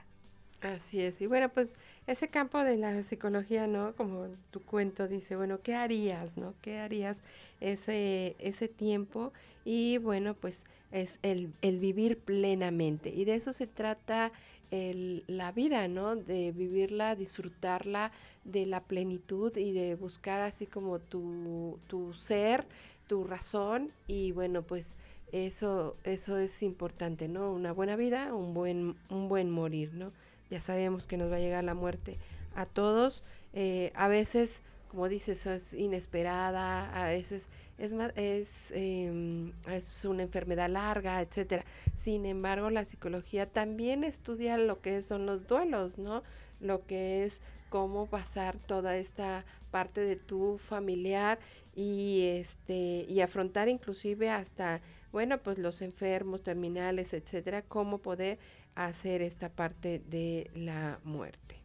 Así 0.60 1.00
es. 1.02 1.20
Y 1.20 1.26
bueno, 1.26 1.50
pues 1.50 1.74
ese 2.06 2.28
campo 2.28 2.58
de 2.64 2.76
la 2.78 3.02
psicología, 3.02 3.66
¿no? 3.66 3.94
Como 3.96 4.28
tu 4.50 4.62
cuento 4.62 5.08
dice, 5.08 5.36
bueno, 5.36 5.60
¿qué 5.62 5.74
harías, 5.74 6.38
no? 6.38 6.54
¿Qué 6.62 6.78
harías 6.78 7.18
ese, 7.60 8.34
ese 8.38 8.68
tiempo? 8.68 9.32
Y 9.64 9.98
bueno, 9.98 10.34
pues 10.34 10.64
es 10.90 11.18
el, 11.22 11.52
el 11.60 11.78
vivir 11.80 12.18
plenamente. 12.18 13.10
Y 13.10 13.26
de 13.26 13.34
eso 13.34 13.52
se 13.52 13.66
trata 13.66 14.32
el, 14.70 15.24
la 15.26 15.52
vida, 15.52 15.86
¿no? 15.88 16.16
De 16.16 16.52
vivirla, 16.52 17.14
disfrutarla 17.14 18.10
de 18.44 18.64
la 18.64 18.80
plenitud 18.82 19.54
y 19.56 19.72
de 19.72 19.94
buscar 19.96 20.40
así 20.40 20.66
como 20.66 20.98
tu, 20.98 21.78
tu 21.88 22.14
ser, 22.14 22.66
tu 23.06 23.24
razón. 23.24 23.92
Y 24.06 24.32
bueno, 24.32 24.62
pues 24.62 24.96
eso, 25.32 25.96
eso 26.04 26.38
es 26.38 26.62
importante, 26.62 27.28
¿no? 27.28 27.52
Una 27.52 27.72
buena 27.72 27.96
vida, 27.96 28.34
un 28.34 28.54
buen, 28.54 28.96
un 29.10 29.28
buen 29.28 29.50
morir, 29.50 29.92
¿no? 29.94 30.12
Ya 30.50 30.60
sabemos 30.60 31.06
que 31.06 31.16
nos 31.16 31.30
va 31.30 31.36
a 31.36 31.40
llegar 31.40 31.64
la 31.64 31.74
muerte 31.74 32.18
a 32.54 32.66
todos. 32.66 33.22
Eh, 33.52 33.92
a 33.94 34.08
veces, 34.08 34.62
como 34.88 35.08
dices, 35.08 35.46
es 35.46 35.74
inesperada, 35.74 36.90
a 37.00 37.08
veces 37.08 37.48
es, 37.78 37.92
es, 38.16 38.72
em, 38.74 39.52
es 39.68 40.04
una 40.04 40.22
enfermedad 40.22 40.68
larga, 40.68 41.20
etcétera. 41.20 41.64
Sin 41.96 42.26
embargo, 42.26 42.70
la 42.70 42.84
psicología 42.84 43.46
también 43.46 44.04
estudia 44.04 44.58
lo 44.58 44.80
que 44.80 45.02
son 45.02 45.26
los 45.26 45.46
duelos, 45.46 45.98
¿no? 45.98 46.22
Lo 46.60 46.86
que 46.86 47.24
es 47.24 47.40
cómo 47.70 48.06
pasar 48.06 48.56
toda 48.58 48.96
esta 48.96 49.44
parte 49.72 50.00
de 50.02 50.14
tu 50.14 50.58
familiar 50.58 51.40
y 51.74 52.22
este 52.36 53.04
y 53.08 53.20
afrontar 53.20 53.68
inclusive 53.68 54.30
hasta 54.30 54.80
bueno 55.10 55.38
pues 55.38 55.58
los 55.58 55.82
enfermos 55.82 56.44
terminales 56.44 57.12
etcétera 57.12 57.62
cómo 57.62 57.98
poder 57.98 58.38
hacer 58.74 59.22
esta 59.22 59.48
parte 59.48 60.02
de 60.10 60.50
la 60.54 60.98
muerte. 61.04 61.56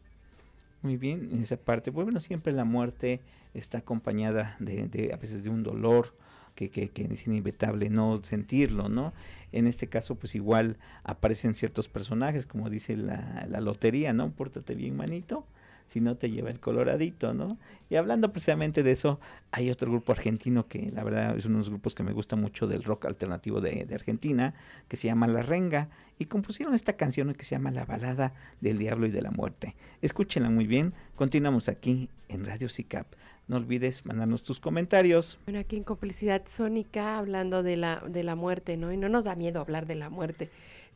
Muy 0.82 0.96
bien, 0.96 1.28
en 1.32 1.42
esa 1.42 1.56
parte, 1.56 1.92
pues, 1.92 2.04
bueno, 2.04 2.20
siempre 2.20 2.52
la 2.52 2.64
muerte 2.64 3.20
está 3.52 3.78
acompañada 3.78 4.56
de, 4.60 5.10
a 5.12 5.16
veces 5.16 5.44
de 5.44 5.50
un 5.50 5.62
dolor 5.62 6.14
que, 6.54 6.70
que, 6.70 6.88
que, 6.88 7.04
es 7.04 7.26
inevitable 7.26 7.90
no 7.90 8.22
sentirlo, 8.22 8.88
¿no? 8.88 9.12
En 9.52 9.66
este 9.66 9.88
caso, 9.88 10.14
pues 10.14 10.34
igual 10.34 10.76
aparecen 11.04 11.54
ciertos 11.54 11.88
personajes, 11.88 12.46
como 12.46 12.70
dice 12.70 12.96
la, 12.96 13.46
la 13.48 13.60
lotería, 13.60 14.12
¿no? 14.12 14.30
Pórtate 14.30 14.74
bien, 14.74 14.96
manito, 14.96 15.44
si 15.90 16.00
no 16.00 16.16
te 16.16 16.30
lleva 16.30 16.50
el 16.50 16.60
coloradito, 16.60 17.34
¿no? 17.34 17.58
Y 17.88 17.96
hablando 17.96 18.32
precisamente 18.32 18.84
de 18.84 18.92
eso, 18.92 19.18
hay 19.50 19.70
otro 19.70 19.90
grupo 19.90 20.12
argentino 20.12 20.68
que 20.68 20.92
la 20.94 21.02
verdad 21.02 21.36
es 21.36 21.46
uno 21.46 21.54
de 21.54 21.58
los 21.58 21.70
grupos 21.70 21.96
que 21.96 22.04
me 22.04 22.12
gusta 22.12 22.36
mucho 22.36 22.68
del 22.68 22.84
rock 22.84 23.06
alternativo 23.06 23.60
de, 23.60 23.88
Argentina, 23.92 24.54
que 24.86 24.96
se 24.96 25.08
llama 25.08 25.26
La 25.26 25.42
Renga, 25.42 25.88
y 26.16 26.26
compusieron 26.26 26.74
esta 26.74 26.92
canción 26.92 27.34
que 27.34 27.44
se 27.44 27.56
llama 27.56 27.72
La 27.72 27.84
balada 27.86 28.34
del 28.60 28.78
diablo 28.78 29.06
y 29.06 29.10
de 29.10 29.20
la 29.20 29.32
muerte. 29.32 29.74
Escúchenla 30.00 30.48
muy 30.48 30.68
bien, 30.68 30.94
continuamos 31.16 31.68
aquí 31.68 32.08
en 32.28 32.44
Radio 32.44 32.68
SICAP. 32.68 33.08
No 33.48 33.56
olvides 33.56 34.06
mandarnos 34.06 34.44
tus 34.44 34.60
comentarios. 34.60 35.40
Bueno, 35.44 35.58
aquí 35.58 35.76
en 35.76 35.82
Complicidad 35.82 36.42
Sónica, 36.46 37.18
hablando 37.18 37.64
de 37.64 37.76
la, 37.76 38.00
de 38.08 38.22
la 38.22 38.36
muerte, 38.36 38.76
¿no? 38.76 38.92
Y 38.92 38.96
no 38.96 39.08
nos 39.08 39.24
da 39.24 39.34
miedo 39.34 39.60
hablar 39.60 39.86
de 39.86 39.96
la 39.96 40.08
muerte. 40.08 40.50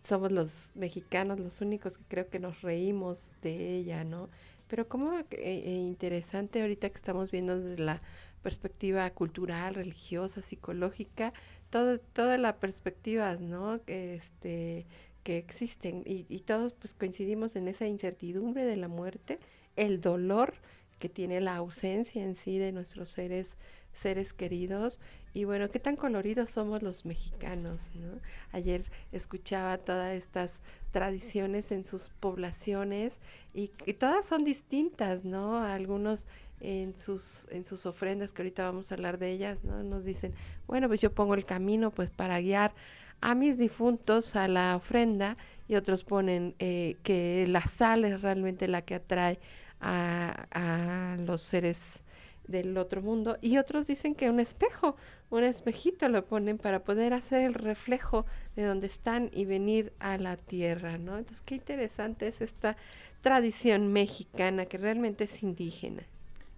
Somos 0.07 0.31
los 0.31 0.71
mexicanos 0.77 1.41
los 1.41 1.61
únicos 1.63 1.99
que 1.99 2.05
creo 2.07 2.29
que 2.29 2.39
nos 2.39 2.63
reímos 2.63 3.31
de 3.43 3.79
ella, 3.79 4.05
¿no? 4.05 4.29
Pero 4.69 4.89
como 4.89 5.19
eh, 5.19 5.27
eh, 5.31 5.81
interesante 5.87 6.61
ahorita 6.63 6.91
que 6.91 6.97
estamos 6.97 7.31
viendo 7.31 7.59
desde 7.61 7.83
la 7.83 8.01
perspectiva 8.43 9.09
cultural, 9.11 9.75
religiosa, 9.75 10.43
psicológica, 10.43 11.33
todo, 11.71 11.99
todas 11.99 12.39
las 12.39 12.55
perspectivas, 12.55 13.41
¿no? 13.41 13.81
Este, 13.87 14.87
que 15.23 15.39
existen 15.39 16.03
y, 16.05 16.27
y 16.29 16.41
todos 16.41 16.75
pues 16.75 16.95
coincidimos 16.95 17.57
en 17.57 17.69
esa 17.69 17.87
incertidumbre 17.87 18.65
de 18.65 18.77
la 18.77 18.89
muerte, 18.89 19.39
el 19.77 20.01
dolor 20.01 20.55
que 20.99 21.09
tiene 21.09 21.41
la 21.41 21.57
ausencia 21.57 22.23
en 22.23 22.35
sí 22.35 22.59
de 22.59 22.73
nuestros 22.73 23.11
seres 23.11 23.57
seres 23.95 24.33
queridos 24.33 24.99
y 25.35 25.45
bueno, 25.45 25.69
qué 25.69 25.81
tan 25.81 25.97
coloridos 25.97 26.51
somos 26.51 26.83
los 26.83 27.05
mexicanos, 27.05 27.91
¿no? 27.95 28.21
Ayer 28.53 28.85
escuchaba 29.11 29.79
todas 29.79 30.17
estas 30.17 30.61
tradiciones 30.93 31.73
en 31.73 31.85
sus 31.85 32.11
poblaciones 32.21 33.19
y, 33.53 33.69
todas 33.99 34.27
son 34.27 34.45
distintas, 34.45 35.25
¿no? 35.25 35.59
Algunos 35.59 36.29
en 36.61 36.97
sus, 36.97 37.49
en 37.51 37.65
sus 37.65 37.85
ofrendas, 37.85 38.33
que 38.33 38.43
ahorita 38.43 38.65
vamos 38.65 38.93
a 38.93 38.95
hablar 38.95 39.19
de 39.19 39.33
ellas, 39.33 39.65
¿no? 39.65 39.83
Nos 39.83 40.05
dicen, 40.05 40.33
bueno, 40.69 40.87
pues 40.87 41.01
yo 41.01 41.13
pongo 41.13 41.35
el 41.35 41.45
camino 41.45 41.91
pues 41.91 42.11
para 42.11 42.41
guiar 42.41 42.73
a 43.21 43.35
mis 43.35 43.59
difuntos 43.59 44.37
a 44.37 44.47
la 44.47 44.77
ofrenda 44.77 45.35
y 45.67 45.75
otros 45.75 46.05
ponen 46.05 46.55
eh, 46.61 46.97
que 47.03 47.47
la 47.49 47.63
sal 47.63 48.05
es 48.05 48.23
realmente 48.23 48.69
la 48.69 48.83
que 48.83 48.95
atrae 48.95 49.41
a, 49.81 50.47
a 50.53 51.17
los 51.17 51.43
seres 51.43 52.04
del 52.47 52.77
otro 52.77 53.03
mundo 53.03 53.39
y 53.41 53.59
otros 53.59 53.87
dicen 53.87 54.15
que 54.15 54.31
un 54.31 54.41
espejo, 54.41 54.97
un 55.31 55.45
espejito 55.45 56.09
lo 56.09 56.25
ponen 56.27 56.59
para 56.59 56.85
poder 56.85 57.13
hacer 57.15 57.43
el 57.43 57.55
reflejo 57.55 58.27
de 58.57 58.65
donde 58.65 58.87
están 58.87 59.31
y 59.33 59.45
venir 59.45 59.93
a 59.99 60.19
la 60.19 60.37
tierra, 60.37 60.99
¿no? 60.99 61.19
Entonces, 61.19 61.43
qué 61.45 61.57
interesante 61.57 62.29
es 62.29 62.41
esta 62.41 62.77
tradición 63.21 63.93
mexicana 63.93 64.67
que 64.67 64.79
realmente 64.79 65.25
es 65.25 65.43
indígena. 65.43 66.03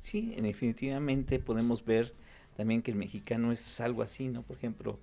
Sí, 0.01 0.35
definitivamente 0.41 1.39
podemos 1.39 1.85
ver 1.85 2.13
también 2.57 2.83
que 2.83 2.91
el 2.91 2.97
mexicano 2.97 3.53
es 3.53 3.81
algo 3.81 4.03
así, 4.03 4.29
¿no? 4.29 4.43
Por 4.43 4.57
ejemplo, 4.57 4.99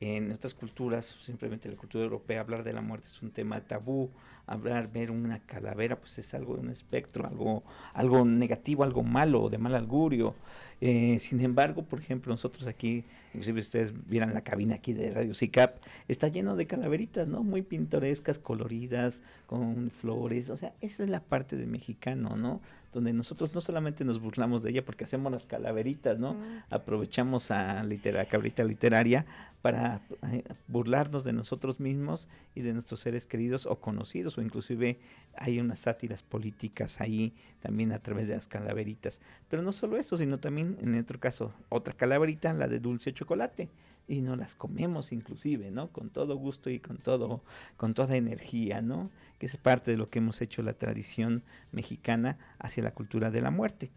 en 0.00 0.32
otras 0.32 0.52
culturas, 0.52 1.06
simplemente 1.06 1.68
la 1.68 1.76
cultura 1.76 2.04
europea, 2.04 2.40
hablar 2.40 2.64
de 2.64 2.72
la 2.72 2.80
muerte 2.80 3.06
es 3.08 3.22
un 3.22 3.30
tema 3.30 3.60
tabú, 3.60 4.10
hablar, 4.46 4.90
ver 4.92 5.10
una 5.10 5.38
calavera, 5.40 5.96
pues 5.96 6.18
es 6.18 6.34
algo 6.34 6.54
de 6.54 6.60
un 6.60 6.70
espectro, 6.70 7.26
algo, 7.26 7.62
algo 7.94 8.24
negativo, 8.24 8.84
algo 8.84 9.02
malo, 9.02 9.48
de 9.48 9.58
mal 9.58 9.74
augurio. 9.74 10.34
Eh, 10.84 11.20
sin 11.20 11.40
embargo, 11.40 11.84
por 11.84 12.00
ejemplo, 12.00 12.32
nosotros 12.32 12.66
aquí, 12.66 13.04
inclusive 13.28 13.60
ustedes 13.60 13.92
vieran 14.08 14.34
la 14.34 14.40
cabina 14.40 14.74
aquí 14.74 14.92
de 14.92 15.12
Radio 15.12 15.32
CICAP, 15.32 15.76
está 16.08 16.26
lleno 16.26 16.56
de 16.56 16.66
calaveritas, 16.66 17.28
¿no? 17.28 17.44
Muy 17.44 17.62
pintorescas, 17.62 18.40
coloridas, 18.40 19.22
con 19.46 19.92
flores, 20.00 20.50
o 20.50 20.56
sea, 20.56 20.72
esa 20.80 21.04
es 21.04 21.08
la 21.08 21.20
parte 21.20 21.56
del 21.56 21.68
mexicano, 21.68 22.34
¿no? 22.34 22.60
Donde 22.92 23.12
nosotros 23.12 23.54
no 23.54 23.60
solamente 23.60 24.04
nos 24.04 24.20
burlamos 24.20 24.64
de 24.64 24.70
ella 24.70 24.84
porque 24.84 25.04
hacemos 25.04 25.30
las 25.30 25.46
calaveritas, 25.46 26.18
¿no? 26.18 26.36
Aprovechamos 26.68 27.52
a 27.52 27.84
la 27.84 28.24
cabrita 28.24 28.64
literaria 28.64 29.24
para 29.62 30.00
eh, 30.32 30.42
burlarnos 30.66 31.22
de 31.22 31.32
nosotros 31.32 31.78
mismos 31.78 32.26
y 32.56 32.62
de 32.62 32.72
nuestros 32.72 33.00
seres 33.00 33.26
queridos 33.26 33.66
o 33.66 33.76
conocidos, 33.76 34.31
o 34.38 34.42
inclusive 34.42 34.98
hay 35.36 35.60
unas 35.60 35.80
sátiras 35.80 36.22
políticas 36.22 37.00
ahí 37.00 37.32
también 37.60 37.92
a 37.92 37.98
través 37.98 38.28
de 38.28 38.34
las 38.34 38.46
calaveritas. 38.46 39.20
Pero 39.48 39.62
no 39.62 39.72
solo 39.72 39.96
eso, 39.96 40.16
sino 40.16 40.38
también 40.38 40.76
en 40.80 40.98
otro 40.98 41.20
caso, 41.20 41.54
otra 41.68 41.94
calaverita, 41.94 42.52
la 42.52 42.68
de 42.68 42.80
dulce 42.80 43.12
chocolate. 43.12 43.68
Y 44.08 44.20
no 44.20 44.34
las 44.34 44.56
comemos 44.56 45.12
inclusive, 45.12 45.70
¿no? 45.70 45.92
Con 45.92 46.10
todo 46.10 46.36
gusto 46.36 46.70
y 46.70 46.80
con 46.80 46.98
todo, 46.98 47.42
con 47.76 47.94
toda 47.94 48.16
energía, 48.16 48.82
¿no? 48.82 49.10
Que 49.38 49.46
es 49.46 49.56
parte 49.56 49.92
de 49.92 49.96
lo 49.96 50.10
que 50.10 50.18
hemos 50.18 50.42
hecho 50.42 50.60
la 50.62 50.72
tradición 50.72 51.44
mexicana 51.70 52.36
hacia 52.58 52.82
la 52.82 52.90
cultura 52.92 53.30
de 53.30 53.40
la 53.40 53.52
muerte. 53.52 53.90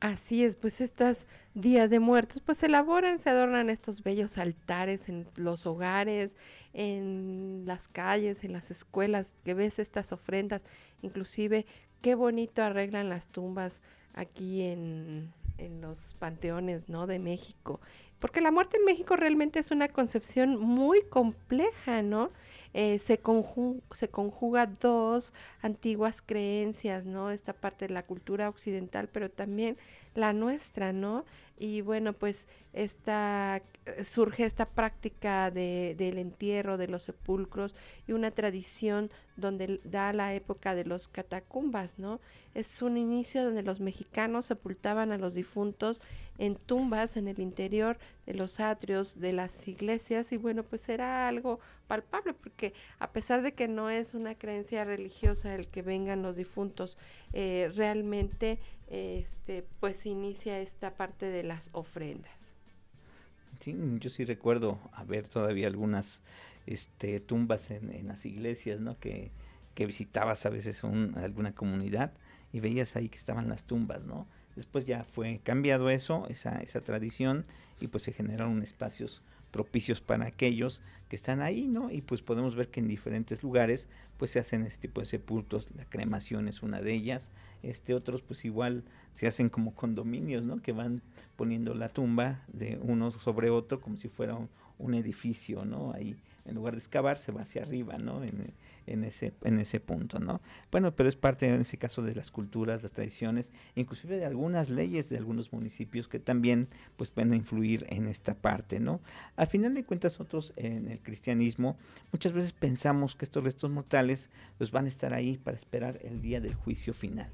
Así 0.00 0.44
es, 0.44 0.56
pues 0.56 0.80
estas 0.80 1.26
días 1.52 1.90
de 1.90 2.00
muertos, 2.00 2.40
pues 2.40 2.56
se 2.56 2.66
elaboran, 2.66 3.20
se 3.20 3.28
adornan 3.28 3.68
estos 3.68 4.02
bellos 4.02 4.38
altares 4.38 5.10
en 5.10 5.26
los 5.36 5.66
hogares, 5.66 6.36
en 6.72 7.64
las 7.66 7.86
calles, 7.86 8.42
en 8.42 8.54
las 8.54 8.70
escuelas, 8.70 9.34
que 9.44 9.52
ves 9.52 9.78
estas 9.78 10.12
ofrendas, 10.12 10.62
inclusive 11.02 11.66
qué 12.00 12.14
bonito 12.14 12.62
arreglan 12.62 13.10
las 13.10 13.28
tumbas 13.28 13.82
aquí 14.14 14.62
en, 14.62 15.34
en 15.58 15.82
los 15.82 16.14
panteones, 16.18 16.88
¿no? 16.88 17.06
De 17.06 17.18
México. 17.18 17.78
Porque 18.20 18.40
la 18.40 18.50
muerte 18.50 18.78
en 18.78 18.86
México 18.86 19.16
realmente 19.16 19.58
es 19.58 19.70
una 19.70 19.88
concepción 19.88 20.58
muy 20.58 21.02
compleja, 21.02 22.00
¿no? 22.00 22.30
Eh, 22.72 22.98
se, 23.00 23.18
conjuga, 23.18 23.80
se 23.92 24.08
conjuga 24.08 24.66
dos 24.66 25.32
antiguas 25.60 26.22
creencias, 26.22 27.04
¿no? 27.06 27.30
Esta 27.30 27.52
parte 27.52 27.88
de 27.88 27.94
la 27.94 28.04
cultura 28.04 28.48
occidental, 28.48 29.08
pero 29.08 29.30
también 29.30 29.76
la 30.14 30.32
nuestra, 30.32 30.92
¿no? 30.92 31.24
Y 31.62 31.82
bueno, 31.82 32.14
pues 32.14 32.48
esta, 32.72 33.62
eh, 33.84 34.04
surge 34.04 34.46
esta 34.46 34.64
práctica 34.66 35.50
de, 35.50 35.94
del 35.98 36.16
entierro 36.16 36.78
de 36.78 36.88
los 36.88 37.02
sepulcros 37.02 37.74
y 38.08 38.12
una 38.12 38.30
tradición 38.30 39.10
donde 39.36 39.78
da 39.84 40.14
la 40.14 40.34
época 40.34 40.74
de 40.74 40.86
los 40.86 41.06
catacumbas, 41.06 41.98
¿no? 41.98 42.18
Es 42.54 42.80
un 42.80 42.96
inicio 42.96 43.44
donde 43.44 43.62
los 43.62 43.78
mexicanos 43.78 44.46
sepultaban 44.46 45.12
a 45.12 45.18
los 45.18 45.34
difuntos 45.34 46.00
en 46.38 46.56
tumbas 46.56 47.18
en 47.18 47.28
el 47.28 47.40
interior 47.40 47.98
de 48.24 48.32
los 48.32 48.58
atrios 48.58 49.20
de 49.20 49.34
las 49.34 49.68
iglesias 49.68 50.32
y 50.32 50.38
bueno, 50.38 50.62
pues 50.62 50.88
era 50.88 51.28
algo 51.28 51.60
palpable 51.86 52.32
porque 52.32 52.72
a 52.98 53.12
pesar 53.12 53.42
de 53.42 53.52
que 53.52 53.68
no 53.68 53.90
es 53.90 54.14
una 54.14 54.34
creencia 54.34 54.84
religiosa 54.84 55.54
el 55.54 55.68
que 55.68 55.82
vengan 55.82 56.22
los 56.22 56.36
difuntos, 56.36 56.96
eh, 57.34 57.70
realmente 57.74 58.58
este, 58.90 59.64
pues 59.78 60.04
inicia 60.04 60.60
esta 60.60 60.94
parte 60.94 61.26
de 61.26 61.42
las 61.42 61.70
ofrendas. 61.72 62.52
Sí, 63.60 63.76
yo 63.98 64.10
sí 64.10 64.24
recuerdo 64.24 64.78
haber 64.92 65.28
todavía 65.28 65.68
algunas 65.68 66.20
este, 66.66 67.20
tumbas 67.20 67.70
en, 67.70 68.06
las 68.06 68.26
iglesias, 68.26 68.80
¿no? 68.80 68.98
Que, 68.98 69.30
que 69.74 69.86
visitabas 69.86 70.44
a 70.46 70.50
veces 70.50 70.82
alguna 70.84 71.54
comunidad 71.54 72.12
y 72.52 72.60
veías 72.60 72.96
ahí 72.96 73.08
que 73.08 73.18
estaban 73.18 73.48
las 73.48 73.64
tumbas, 73.64 74.06
¿no? 74.06 74.26
Después 74.56 74.84
ya 74.84 75.04
fue 75.04 75.40
cambiado 75.44 75.90
eso, 75.90 76.26
esa, 76.28 76.58
esa 76.60 76.80
tradición, 76.80 77.44
y 77.80 77.86
pues 77.86 78.02
se 78.04 78.12
generaron 78.12 78.62
espacios 78.62 79.22
propicios 79.50 80.00
para 80.00 80.26
aquellos 80.26 80.82
que 81.08 81.16
están 81.16 81.40
ahí, 81.40 81.66
¿no? 81.68 81.90
Y 81.90 82.02
pues 82.02 82.22
podemos 82.22 82.54
ver 82.54 82.68
que 82.68 82.80
en 82.80 82.88
diferentes 82.88 83.42
lugares 83.42 83.88
pues 84.16 84.30
se 84.30 84.38
hacen 84.38 84.64
este 84.64 84.88
tipo 84.88 85.00
de 85.00 85.06
sepultos, 85.06 85.68
la 85.76 85.84
cremación 85.84 86.46
es 86.46 86.62
una 86.62 86.80
de 86.80 86.92
ellas, 86.92 87.32
este 87.62 87.94
otros 87.94 88.22
pues 88.22 88.44
igual 88.44 88.84
se 89.12 89.26
hacen 89.26 89.48
como 89.48 89.74
condominios, 89.74 90.44
¿no? 90.44 90.62
Que 90.62 90.72
van 90.72 91.02
poniendo 91.36 91.74
la 91.74 91.88
tumba 91.88 92.44
de 92.52 92.78
uno 92.82 93.10
sobre 93.10 93.50
otro 93.50 93.80
como 93.80 93.96
si 93.96 94.08
fuera 94.08 94.34
un, 94.34 94.48
un 94.78 94.94
edificio, 94.94 95.64
¿no? 95.64 95.92
Ahí 95.92 96.16
en 96.44 96.54
lugar 96.54 96.74
de 96.74 96.78
excavar 96.78 97.18
se 97.18 97.32
va 97.32 97.42
hacia 97.42 97.62
arriba, 97.62 97.98
¿no? 97.98 98.22
En, 98.22 98.52
en, 98.86 99.04
ese, 99.04 99.32
en 99.42 99.58
ese 99.60 99.80
punto, 99.80 100.18
¿no? 100.18 100.40
Bueno, 100.70 100.94
pero 100.94 101.08
es 101.08 101.16
parte 101.16 101.46
en 101.46 101.60
ese 101.60 101.76
caso 101.76 102.02
de 102.02 102.14
las 102.14 102.30
culturas, 102.30 102.82
las 102.82 102.92
tradiciones, 102.92 103.52
inclusive 103.74 104.18
de 104.18 104.24
algunas 104.24 104.70
leyes 104.70 105.08
de 105.08 105.16
algunos 105.16 105.52
municipios 105.52 106.08
que 106.08 106.18
también 106.18 106.68
pues 106.96 107.10
pueden 107.10 107.34
influir 107.34 107.86
en 107.88 108.06
esta 108.08 108.34
parte, 108.34 108.80
¿no? 108.80 109.00
Al 109.36 109.46
final 109.46 109.74
de 109.74 109.84
cuentas 109.84 110.12
nosotros 110.12 110.52
en 110.56 110.88
el 110.88 111.00
cristianismo 111.00 111.76
muchas 112.12 112.32
veces 112.32 112.52
pensamos 112.52 113.14
que 113.14 113.24
estos 113.24 113.44
restos 113.44 113.70
mortales 113.70 114.30
pues 114.58 114.70
van 114.70 114.86
a 114.86 114.88
estar 114.88 115.14
ahí 115.14 115.38
para 115.38 115.56
esperar 115.56 115.98
el 116.02 116.20
día 116.20 116.40
del 116.40 116.54
juicio 116.54 116.94
final. 116.94 117.30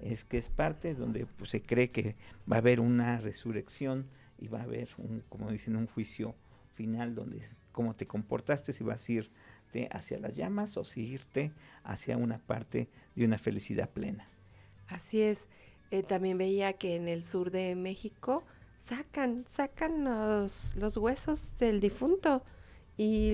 Es 0.00 0.24
que 0.24 0.38
es 0.38 0.48
parte 0.48 0.94
donde 0.94 1.26
pues, 1.26 1.50
se 1.50 1.60
cree 1.60 1.90
que 1.90 2.14
va 2.50 2.56
a 2.56 2.60
haber 2.60 2.80
una 2.80 3.18
resurrección 3.18 4.06
y 4.38 4.46
va 4.46 4.60
a 4.60 4.62
haber 4.62 4.88
un, 4.98 5.24
como 5.28 5.50
dicen, 5.50 5.74
un 5.74 5.88
juicio 5.88 6.36
final 6.74 7.16
donde 7.16 7.42
cómo 7.72 7.94
te 7.94 8.06
comportaste, 8.06 8.72
si 8.72 8.84
vas 8.84 9.08
a 9.08 9.12
irte 9.12 9.88
hacia 9.92 10.18
las 10.18 10.36
llamas 10.36 10.76
o 10.76 10.84
si 10.84 11.02
irte 11.02 11.52
hacia 11.84 12.16
una 12.16 12.38
parte 12.38 12.88
de 13.14 13.24
una 13.24 13.38
felicidad 13.38 13.90
plena. 13.90 14.28
Así 14.88 15.22
es. 15.22 15.48
Eh, 15.90 16.02
también 16.02 16.36
veía 16.36 16.74
que 16.74 16.96
en 16.96 17.08
el 17.08 17.24
sur 17.24 17.50
de 17.50 17.74
México 17.74 18.44
sacan, 18.78 19.44
sacan 19.46 20.04
los, 20.04 20.74
huesos 20.96 21.56
del 21.58 21.80
difunto 21.80 22.42
y 22.96 23.32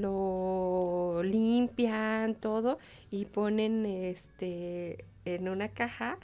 lo 0.00 1.22
limpian 1.22 2.34
todo 2.34 2.78
y 3.10 3.26
ponen 3.26 3.86
este 3.86 5.04
en 5.24 5.48
una 5.48 5.68
caja 5.68 6.18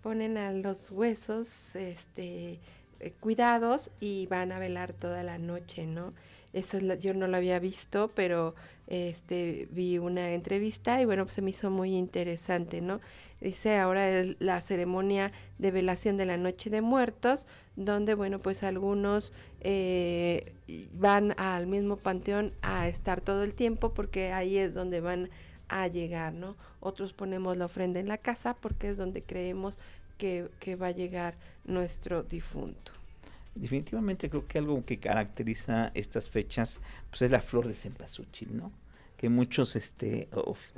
ponen 0.00 0.38
a 0.38 0.52
los 0.52 0.92
huesos 0.92 1.74
este 1.74 2.60
eh, 3.04 3.12
cuidados 3.20 3.90
y 4.00 4.26
van 4.28 4.50
a 4.50 4.58
velar 4.58 4.94
toda 4.94 5.22
la 5.22 5.36
noche, 5.36 5.86
¿no? 5.86 6.14
Eso 6.54 6.78
yo 6.78 7.12
no 7.12 7.26
lo 7.26 7.36
había 7.36 7.58
visto, 7.58 8.10
pero 8.14 8.54
este 8.86 9.68
vi 9.72 9.98
una 9.98 10.32
entrevista 10.32 11.00
y 11.02 11.04
bueno, 11.04 11.24
pues 11.24 11.34
se 11.34 11.42
me 11.42 11.50
hizo 11.50 11.70
muy 11.70 11.94
interesante, 11.94 12.80
¿no? 12.80 13.00
Dice 13.42 13.76
ahora 13.76 14.08
es 14.08 14.36
la 14.38 14.60
ceremonia 14.62 15.32
de 15.58 15.70
velación 15.70 16.16
de 16.16 16.24
la 16.24 16.38
Noche 16.38 16.70
de 16.70 16.80
Muertos, 16.80 17.46
donde 17.76 18.14
bueno, 18.14 18.38
pues 18.38 18.62
algunos 18.62 19.34
eh, 19.60 20.54
van 20.94 21.34
al 21.38 21.66
mismo 21.66 21.96
panteón 21.96 22.54
a 22.62 22.88
estar 22.88 23.20
todo 23.20 23.42
el 23.42 23.52
tiempo 23.52 23.92
porque 23.92 24.32
ahí 24.32 24.56
es 24.56 24.72
donde 24.72 25.00
van 25.00 25.28
a 25.68 25.88
llegar, 25.88 26.32
¿no? 26.32 26.56
Otros 26.80 27.12
ponemos 27.12 27.58
la 27.58 27.66
ofrenda 27.66 28.00
en 28.00 28.08
la 28.08 28.16
casa 28.16 28.54
porque 28.54 28.88
es 28.88 28.96
donde 28.96 29.22
creemos 29.22 29.76
que, 30.18 30.76
va 30.76 30.88
a 30.88 30.90
llegar 30.92 31.34
nuestro 31.64 32.22
difunto 32.22 32.92
definitivamente 33.54 34.28
creo 34.28 34.46
que 34.46 34.58
algo 34.58 34.84
que 34.84 34.98
caracteriza 34.98 35.92
estas 35.94 36.28
fechas 36.28 36.80
pues 37.10 37.22
es 37.22 37.30
la 37.30 37.40
flor 37.40 37.68
de 37.68 37.74
cempasúchil, 37.74 38.56
¿no? 38.56 38.72
Que 39.16 39.28
muchos 39.28 39.76
este 39.76 40.28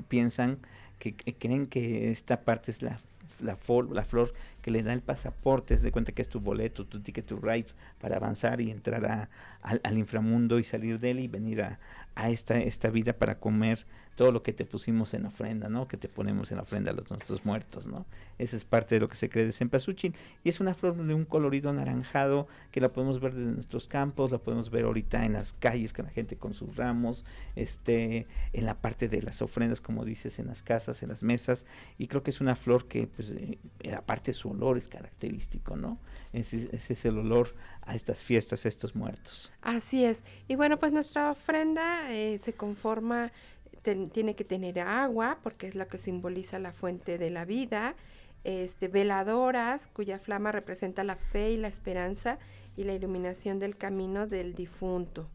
piensan 0.09 0.59
que, 0.99 1.15
creen 1.15 1.69
que 1.69 2.11
esta 2.11 2.43
parte 2.43 2.71
es 2.71 2.83
la 2.83 3.01
la, 3.41 3.57
flor 3.57 4.33
que 4.63 4.71
le 4.71 4.83
da 4.83 4.93
el 4.93 5.03
pasaporte, 5.03 5.75
es 5.75 5.83
de 5.83 5.93
cuenta 5.93 6.13
que 6.13 6.23
es 6.23 6.29
tu 6.29 6.41
boleto, 6.41 6.87
tu 6.87 7.01
ticket 7.01 7.27
to 7.27 7.39
ride 7.39 7.67
para 8.01 8.17
avanzar 8.17 8.61
y 8.61 8.71
entrar 8.71 9.05
a, 9.07 9.29
al, 9.63 9.99
inframundo 9.99 10.59
y 10.59 10.65
salir 10.65 10.99
de 10.99 11.11
él 11.11 11.21
y 11.21 11.29
venir 11.29 11.63
a, 11.63 11.79
a 12.15 12.31
esta, 12.31 12.59
esta 12.59 12.91
vida 12.91 13.13
para 13.13 13.39
comer 13.39 13.87
todo 14.17 14.33
lo 14.33 14.43
que 14.43 14.55
te 14.55 14.65
pusimos 14.65 15.13
en 15.15 15.27
ofrenda, 15.27 15.69
¿no? 15.69 15.87
Que 15.87 15.99
te 15.99 16.09
ponemos 16.09 16.51
en 16.51 16.59
ofrenda 16.59 16.91
a 16.91 16.95
los 16.95 17.11
nuestros 17.11 17.45
muertos, 17.45 17.87
¿no? 17.87 18.07
Esa 18.39 18.57
es 18.57 18.65
parte 18.65 18.95
de 18.97 19.03
lo 19.03 19.09
que 19.09 19.17
se 19.17 19.29
cree 19.29 19.45
de 19.45 19.53
cempasúchil. 19.53 20.15
Y 20.43 20.49
es 20.49 20.59
una 20.59 20.75
flor 20.75 20.97
de 20.97 21.13
un 21.13 21.27
colorido 21.27 21.69
anaranjado 21.69 22.49
que 22.73 22.81
la 22.81 22.93
podemos 22.93 23.21
ver 23.21 23.35
desde 23.35 23.53
nuestros 23.53 23.87
campos, 23.87 24.33
la 24.33 24.39
podemos 24.39 24.71
ver 24.71 24.85
ahorita 24.85 25.25
en 25.27 25.35
las 25.35 25.53
calles 25.53 25.93
con 25.93 26.07
la 26.07 26.11
gente 26.11 26.37
con 26.37 26.55
sus 26.55 26.77
ramos, 26.77 27.27
este, 27.57 28.27
en 28.55 28.65
la 28.65 28.81
parte 28.81 29.09
de 29.09 29.21
las 29.21 29.43
ofrendas, 29.43 29.83
como 29.83 30.07
dices, 30.07 30.39
en 30.39 30.47
las 30.47 30.63
casas, 30.63 31.03
en 31.03 31.11
las 31.11 31.23
mesas. 31.23 31.67
Y 31.99 32.09
creo 32.09 32.23
que 32.23 32.31
es 32.31 32.41
una 32.41 32.57
flor 32.57 32.89
que, 32.89 33.07
pues, 33.07 33.31
eh, 33.31 33.59
aparte 33.95 34.33
su 34.33 34.49
olor 34.49 34.79
es 34.79 34.89
característico, 34.89 35.77
¿no? 35.77 35.99
Ese, 36.33 36.71
es 36.73 37.05
el 37.05 37.19
olor 37.19 37.55
a 37.83 37.95
estas 37.95 38.25
fiestas, 38.25 38.65
a 38.65 38.69
estos 38.69 38.97
muertos. 38.97 39.53
Así 39.61 40.05
es. 40.05 40.23
Y 40.49 40.57
bueno, 40.57 40.79
pues 40.79 40.93
nuestra 40.93 41.31
ofrenda 41.31 42.13
eh, 42.15 42.39
se 42.39 42.55
conforma 42.55 43.31
tiene 43.95 44.35
que 44.35 44.45
tener 44.45 44.81
agua, 44.81 45.39
porque 45.43 45.67
es 45.69 45.75
la 45.75 45.87
que 45.87 45.99
simboliza 45.99 46.59
la 46.59 46.73
fuente 46.73 47.19
de 47.19 47.31
la 47.31 47.45
vida, 47.45 47.95
este, 48.45 48.89
veladoras, 48.89 49.89
cuya 49.89 50.19
flama 50.19 50.53
representa 50.53 51.05
la 51.05 51.17
fe 51.17 51.53
y 51.53 51.57
la 51.57 51.69
esperanza 51.69 52.39
y 52.77 52.85
la 52.85 52.95
iluminación 52.95 53.59
del 53.59 53.77
camino 53.77 54.27
del 54.27 54.55
difunto. 54.55 55.29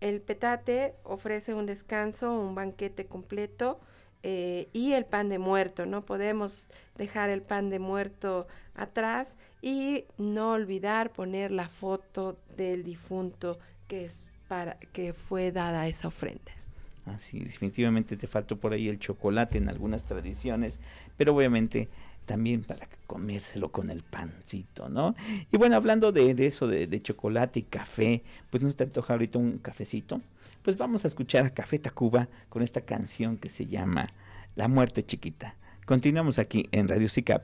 el 0.00 0.20
petate 0.20 0.94
ofrece 1.02 1.54
un 1.54 1.64
descanso, 1.66 2.32
un 2.32 2.54
banquete 2.54 3.06
completo 3.06 3.80
eh, 4.22 4.68
y 4.72 4.92
el 4.92 5.06
pan 5.06 5.28
de 5.30 5.38
muerto. 5.38 5.86
No 5.86 6.04
podemos 6.04 6.68
dejar 6.96 7.30
el 7.30 7.42
pan 7.42 7.70
de 7.70 7.78
muerto 7.78 8.46
atrás 8.74 9.36
y 9.62 10.04
no 10.18 10.52
olvidar 10.52 11.10
poner 11.12 11.50
la 11.50 11.68
foto 11.68 12.38
del 12.56 12.82
difunto 12.82 13.58
que 13.88 14.04
es 14.04 14.26
para 14.48 14.78
que 14.92 15.12
fue 15.14 15.52
dada 15.52 15.86
esa 15.88 16.08
ofrenda. 16.08 16.52
Así, 17.06 17.40
definitivamente 17.40 18.16
te 18.16 18.26
faltó 18.26 18.58
por 18.58 18.72
ahí 18.72 18.88
el 18.88 18.98
chocolate 18.98 19.58
en 19.58 19.68
algunas 19.68 20.04
tradiciones, 20.04 20.80
pero 21.16 21.34
obviamente 21.34 21.88
también 22.24 22.62
para 22.62 22.88
comérselo 23.06 23.70
con 23.70 23.90
el 23.90 24.02
pancito, 24.02 24.88
¿no? 24.88 25.14
Y 25.52 25.58
bueno, 25.58 25.76
hablando 25.76 26.12
de, 26.12 26.34
eso, 26.46 26.66
de, 26.66 27.02
chocolate 27.02 27.60
y 27.60 27.62
café, 27.64 28.22
pues 28.50 28.62
no 28.62 28.72
te 28.72 28.84
antoja 28.84 29.12
ahorita 29.12 29.38
un 29.38 29.58
cafecito. 29.58 30.22
Pues 30.62 30.78
vamos 30.78 31.04
a 31.04 31.08
escuchar 31.08 31.44
a 31.44 31.50
Café 31.50 31.78
Tacuba 31.78 32.28
con 32.48 32.62
esta 32.62 32.80
canción 32.80 33.36
que 33.36 33.50
se 33.50 33.66
llama 33.66 34.14
La 34.56 34.66
muerte 34.66 35.02
chiquita. 35.02 35.56
Continuamos 35.84 36.38
aquí 36.38 36.66
en 36.72 36.88
Radio 36.88 37.10
SICAP. 37.10 37.42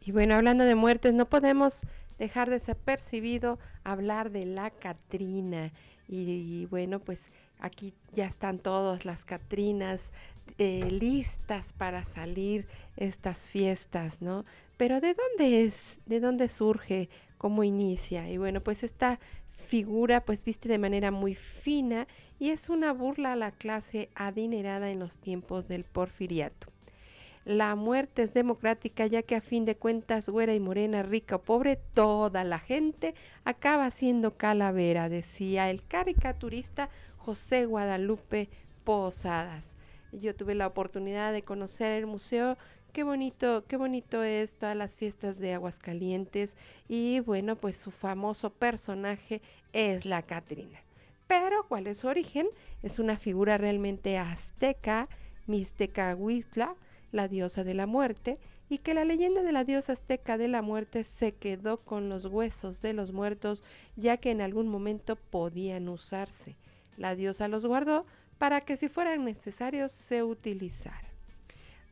Y 0.00 0.12
bueno, 0.12 0.34
hablando 0.34 0.64
de 0.64 0.74
muertes, 0.74 1.12
no 1.12 1.28
podemos 1.28 1.82
dejar 2.18 2.50
desapercibido 2.50 3.58
hablar 3.82 4.30
de 4.30 4.46
la 4.46 4.70
Catrina. 4.70 5.72
Y, 6.06 6.66
bueno, 6.66 7.00
pues 7.00 7.30
aquí 7.58 7.94
ya 8.12 8.26
están 8.26 8.58
todas 8.58 9.04
las 9.04 9.24
Catrinas 9.24 10.12
eh, 10.58 10.88
listas 10.90 11.72
para 11.72 12.04
salir 12.04 12.66
estas 12.96 13.48
fiestas, 13.48 14.20
¿no? 14.20 14.44
Pero 14.76 15.00
¿de 15.00 15.14
dónde 15.14 15.64
es? 15.64 15.98
¿De 16.04 16.20
dónde 16.20 16.48
surge? 16.48 17.08
¿Cómo 17.38 17.64
inicia? 17.64 18.28
Y 18.28 18.36
bueno, 18.36 18.60
pues 18.60 18.82
esta 18.84 19.18
figura 19.64 20.24
pues 20.24 20.44
viste 20.44 20.68
de 20.68 20.78
manera 20.78 21.10
muy 21.10 21.34
fina 21.34 22.06
y 22.38 22.50
es 22.50 22.68
una 22.68 22.92
burla 22.92 23.32
a 23.32 23.36
la 23.36 23.50
clase 23.50 24.10
adinerada 24.14 24.90
en 24.90 24.98
los 24.98 25.16
tiempos 25.16 25.68
del 25.68 25.84
porfiriato. 25.84 26.73
La 27.44 27.74
muerte 27.74 28.22
es 28.22 28.32
democrática 28.32 29.06
ya 29.06 29.22
que 29.22 29.36
a 29.36 29.42
fin 29.42 29.66
de 29.66 29.76
cuentas, 29.76 30.30
güera 30.30 30.54
y 30.54 30.60
morena, 30.60 31.02
rica 31.02 31.36
o 31.36 31.42
pobre, 31.42 31.76
toda 31.76 32.42
la 32.42 32.58
gente 32.58 33.14
acaba 33.44 33.90
siendo 33.90 34.36
calavera, 34.36 35.10
decía 35.10 35.68
el 35.68 35.86
caricaturista 35.86 36.88
José 37.18 37.66
Guadalupe 37.66 38.48
Posadas. 38.84 39.76
Yo 40.12 40.34
tuve 40.34 40.54
la 40.54 40.66
oportunidad 40.66 41.32
de 41.32 41.42
conocer 41.42 41.92
el 41.92 42.06
museo 42.06 42.56
qué 42.94 43.02
bonito, 43.02 43.64
qué 43.66 43.76
bonito 43.76 44.22
es 44.22 44.54
todas 44.54 44.76
las 44.76 44.96
fiestas 44.96 45.38
de 45.38 45.52
Aguascalientes 45.52 46.56
y 46.88 47.20
bueno, 47.20 47.56
pues 47.56 47.76
su 47.76 47.90
famoso 47.90 48.50
personaje 48.50 49.42
es 49.72 50.06
la 50.06 50.22
Catrina. 50.22 50.78
Pero, 51.26 51.66
¿cuál 51.66 51.88
es 51.88 51.98
su 51.98 52.06
origen? 52.06 52.46
Es 52.82 52.98
una 52.98 53.16
figura 53.16 53.58
realmente 53.58 54.16
azteca, 54.16 55.08
mixteca 55.46 56.14
huitla, 56.14 56.76
la 57.14 57.28
diosa 57.28 57.64
de 57.64 57.74
la 57.74 57.86
muerte, 57.86 58.38
y 58.68 58.78
que 58.78 58.94
la 58.94 59.04
leyenda 59.04 59.42
de 59.42 59.52
la 59.52 59.64
diosa 59.64 59.92
azteca 59.92 60.36
de 60.36 60.48
la 60.48 60.62
muerte 60.62 61.04
se 61.04 61.32
quedó 61.32 61.78
con 61.78 62.08
los 62.08 62.26
huesos 62.26 62.82
de 62.82 62.92
los 62.92 63.12
muertos, 63.12 63.62
ya 63.96 64.16
que 64.16 64.30
en 64.30 64.40
algún 64.40 64.68
momento 64.68 65.16
podían 65.16 65.88
usarse. 65.88 66.56
La 66.96 67.14
diosa 67.14 67.48
los 67.48 67.66
guardó 67.66 68.04
para 68.38 68.62
que 68.62 68.76
si 68.76 68.88
fueran 68.88 69.24
necesarios 69.24 69.92
se 69.92 70.22
utilizaran. 70.22 71.12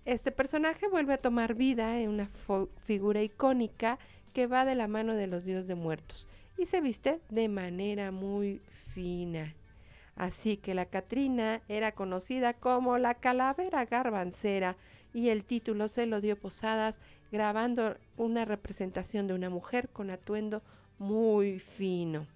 Este 0.04 0.32
personaje 0.32 0.88
vuelve 0.88 1.14
a 1.14 1.18
tomar 1.18 1.54
vida 1.54 2.00
en 2.00 2.08
una 2.08 2.28
figura 2.84 3.22
icónica 3.22 3.98
que 4.32 4.46
va 4.46 4.64
de 4.64 4.74
la 4.74 4.88
mano 4.88 5.14
de 5.14 5.28
los 5.28 5.44
dioses 5.44 5.68
de 5.68 5.74
muertos 5.76 6.26
y 6.58 6.66
se 6.66 6.80
viste 6.80 7.20
de 7.28 7.48
manera 7.48 8.10
muy 8.10 8.60
fina. 8.94 9.54
Así 10.16 10.56
que 10.56 10.74
la 10.74 10.86
Catrina 10.86 11.62
era 11.68 11.92
conocida 11.92 12.54
como 12.54 12.98
la 12.98 13.14
calavera 13.14 13.84
garbancera 13.84 14.76
y 15.14 15.28
el 15.28 15.44
título 15.44 15.88
se 15.88 16.06
lo 16.06 16.20
dio 16.20 16.38
Posadas 16.38 17.00
grabando 17.30 17.96
una 18.16 18.44
representación 18.44 19.26
de 19.26 19.34
una 19.34 19.50
mujer 19.50 19.88
con 19.88 20.10
atuendo 20.10 20.62
muy 20.98 21.58
fino. 21.58 22.26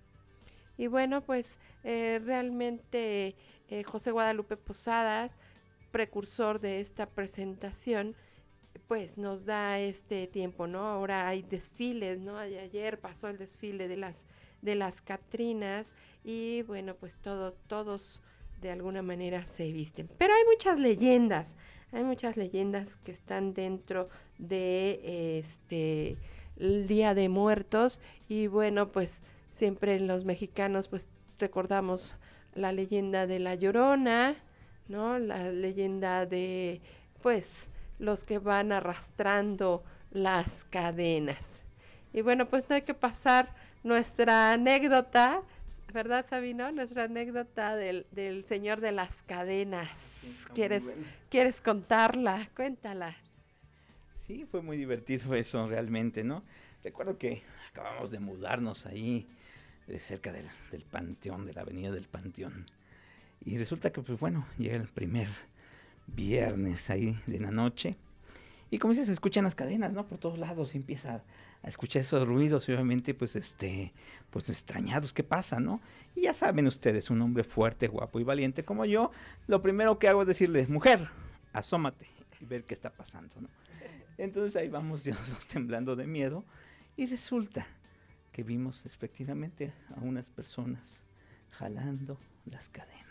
Y 0.78 0.88
bueno, 0.88 1.22
pues 1.22 1.58
eh, 1.84 2.20
realmente 2.24 3.34
eh, 3.68 3.82
José 3.84 4.10
Guadalupe 4.10 4.56
Posadas, 4.56 5.36
precursor 5.90 6.60
de 6.60 6.80
esta 6.80 7.06
presentación, 7.06 8.14
pues 8.88 9.16
nos 9.16 9.46
da 9.46 9.78
este 9.78 10.26
tiempo, 10.26 10.66
¿no? 10.66 10.86
Ahora 10.86 11.26
hay 11.26 11.42
desfiles, 11.42 12.18
¿no? 12.18 12.36
Ayer 12.36 13.00
pasó 13.00 13.28
el 13.28 13.38
desfile 13.38 13.88
de 13.88 13.96
las 13.96 14.24
de 14.62 14.74
las 14.74 15.00
Catrinas 15.00 15.92
y 16.24 16.62
bueno, 16.62 16.94
pues 16.94 17.14
todo, 17.16 17.52
todos 17.66 18.20
de 18.60 18.70
alguna 18.70 19.02
manera 19.02 19.46
se 19.46 19.70
visten. 19.72 20.08
Pero 20.18 20.34
hay 20.34 20.44
muchas 20.50 20.78
leyendas, 20.78 21.56
hay 21.96 22.04
muchas 22.04 22.36
leyendas 22.36 22.96
que 22.96 23.10
están 23.10 23.54
dentro 23.54 24.10
de 24.36 25.38
este 25.38 26.18
Día 26.56 27.14
de 27.14 27.30
Muertos 27.30 28.00
y 28.28 28.48
bueno, 28.48 28.92
pues 28.92 29.22
siempre 29.50 29.98
los 30.00 30.26
mexicanos 30.26 30.88
pues 30.88 31.08
recordamos 31.38 32.18
la 32.54 32.72
leyenda 32.72 33.26
de 33.26 33.38
la 33.38 33.54
Llorona, 33.54 34.34
¿no? 34.88 35.18
La 35.18 35.50
leyenda 35.50 36.26
de 36.26 36.82
pues 37.22 37.70
los 37.98 38.24
que 38.24 38.38
van 38.38 38.72
arrastrando 38.72 39.82
las 40.10 40.64
cadenas. 40.64 41.62
Y 42.12 42.20
bueno, 42.20 42.46
pues 42.46 42.68
no 42.68 42.76
hay 42.76 42.82
que 42.82 42.94
pasar 42.94 43.54
nuestra 43.82 44.52
anécdota 44.52 45.40
¿verdad, 45.96 46.26
Sabino? 46.28 46.70
Nuestra 46.72 47.04
anécdota 47.04 47.74
del, 47.74 48.04
del 48.10 48.44
señor 48.44 48.82
de 48.82 48.92
las 48.92 49.22
cadenas. 49.22 49.88
¿Quieres, 50.54 50.84
¿Quieres 51.30 51.62
contarla? 51.62 52.50
Cuéntala. 52.54 53.16
Sí, 54.18 54.44
fue 54.44 54.60
muy 54.60 54.76
divertido 54.76 55.34
eso 55.34 55.66
realmente, 55.66 56.22
¿no? 56.22 56.42
Recuerdo 56.84 57.16
que 57.16 57.42
acabamos 57.70 58.10
de 58.10 58.18
mudarnos 58.18 58.84
ahí, 58.84 59.26
de 59.86 59.98
cerca 59.98 60.32
del, 60.32 60.46
del 60.70 60.82
Panteón, 60.82 61.46
de 61.46 61.54
la 61.54 61.62
avenida 61.62 61.90
del 61.90 62.04
Panteón. 62.04 62.66
Y 63.42 63.56
resulta 63.56 63.90
que, 63.90 64.02
pues 64.02 64.20
bueno, 64.20 64.46
llega 64.58 64.76
el 64.76 64.88
primer 64.88 65.28
viernes 66.06 66.90
ahí 66.90 67.18
de 67.26 67.40
la 67.40 67.50
noche. 67.50 67.96
Y 68.70 68.78
como 68.78 68.92
dices, 68.92 69.06
se 69.06 69.12
escuchan 69.12 69.44
las 69.44 69.54
cadenas, 69.54 69.92
¿no? 69.92 70.06
Por 70.06 70.18
todos 70.18 70.38
lados 70.38 70.74
empieza 70.74 71.22
a 71.62 71.68
escuchar 71.68 72.00
esos 72.00 72.26
ruidos, 72.26 72.68
obviamente, 72.68 73.14
pues, 73.14 73.36
este, 73.36 73.92
pues 74.30 74.48
extrañados, 74.48 75.12
¿qué 75.12 75.22
pasa, 75.22 75.60
no? 75.60 75.80
Y 76.14 76.22
ya 76.22 76.34
saben 76.34 76.66
ustedes, 76.66 77.10
un 77.10 77.22
hombre 77.22 77.44
fuerte, 77.44 77.86
guapo 77.86 78.18
y 78.18 78.24
valiente 78.24 78.64
como 78.64 78.84
yo, 78.84 79.12
lo 79.46 79.62
primero 79.62 79.98
que 79.98 80.08
hago 80.08 80.22
es 80.22 80.28
decirle, 80.28 80.66
mujer, 80.66 81.08
asómate 81.52 82.08
y 82.40 82.44
ver 82.44 82.64
qué 82.64 82.74
está 82.74 82.90
pasando, 82.90 83.34
¿no? 83.40 83.48
Entonces 84.18 84.56
ahí 84.56 84.68
vamos 84.68 85.04
Dios 85.04 85.18
temblando 85.46 85.96
de 85.96 86.06
miedo 86.06 86.44
y 86.96 87.06
resulta 87.06 87.66
que 88.32 88.42
vimos 88.42 88.84
efectivamente 88.86 89.72
a 89.96 90.00
unas 90.00 90.30
personas 90.30 91.02
jalando 91.50 92.18
las 92.44 92.68
cadenas. 92.68 93.05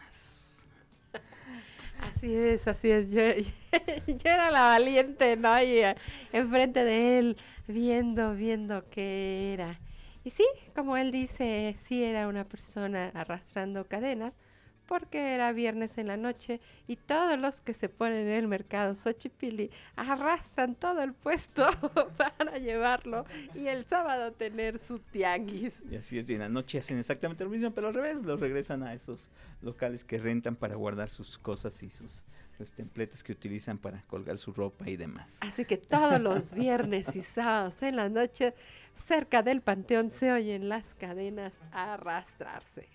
Así 2.12 2.36
es, 2.36 2.68
así 2.68 2.91
es. 2.91 3.12
Yo, 3.12 3.22
yo 4.08 4.30
era 4.30 4.52
la 4.52 4.62
valiente, 4.68 5.36
¿no? 5.38 5.62
Y 5.62 5.80
eh, 5.80 5.96
enfrente 6.32 6.84
de 6.84 7.20
él, 7.20 7.38
viendo, 7.68 8.34
viendo 8.36 8.88
qué 8.89 9.54
era. 9.54 9.80
Y 10.24 10.30
sí, 10.32 10.46
como 10.76 10.98
él 10.98 11.12
dice, 11.12 11.76
sí 11.80 12.04
era 12.04 12.28
una 12.28 12.46
persona 12.46 13.12
arrastrando 13.13 13.88
cadenas, 13.88 14.34
porque 14.88 15.34
era 15.34 15.52
viernes 15.52 15.98
en 15.98 16.08
la 16.08 16.17
noche 16.17 16.60
y 16.88 16.95
todos 16.95 17.39
los 17.39 17.62
que 17.62 17.74
se 17.74 17.89
ponen 17.89 18.28
en 18.28 18.34
el 18.34 18.48
mercado 18.48 18.95
Xochipilli 18.95 19.69
arrastran 19.95 20.76
todo 20.76 21.02
el 21.02 21.13
puesto 21.13 21.65
para 22.17 22.58
llevarlo 22.58 23.26
y 23.54 23.67
el 23.67 23.86
sábado 23.86 24.32
tener 24.32 24.80
su 24.80 25.00
tianguis. 25.00 25.82
Y 25.89 25.95
así 25.95 26.17
es, 26.17 26.30
y 26.30 26.34
en 26.34 26.39
la 26.39 26.50
noche 26.50 26.80
hacen 26.80 26.98
exactamente 26.98 27.43
lo 27.43 27.50
mismo, 27.50 27.71
pero 27.71 27.88
al 27.88 27.93
revés, 27.93 28.24
los 28.24 28.39
regresan 28.39 28.84
a 28.84 28.93
esos 28.93 29.30
locales 29.62 30.04
que 30.04 30.17
rentan 30.17 30.56
para 30.56 30.76
guardar 30.76 31.10
sus 31.10 31.38
cosas 31.38 31.82
y 31.84 31.89
sus 31.89 32.24
los 32.60 32.71
templetes 32.71 33.24
que 33.24 33.34
utilizan 33.34 33.78
para 33.78 34.02
colgar 34.04 34.38
su 34.38 34.54
ropa 34.54 34.89
y 34.89 34.95
demás. 34.95 35.39
Así 35.41 35.65
que 35.65 35.78
todos 35.78 36.21
los 36.21 36.54
viernes 36.54 37.15
y 37.15 37.21
sábados 37.21 37.82
en 37.84 37.95
la 37.95 38.10
noche, 38.10 38.54
cerca 38.98 39.43
del 39.43 39.62
panteón, 39.62 40.12
se 40.12 40.32
oyen 40.32 40.69
las 40.69 40.95
cadenas 40.95 41.54
arrastrarse. 41.71 42.94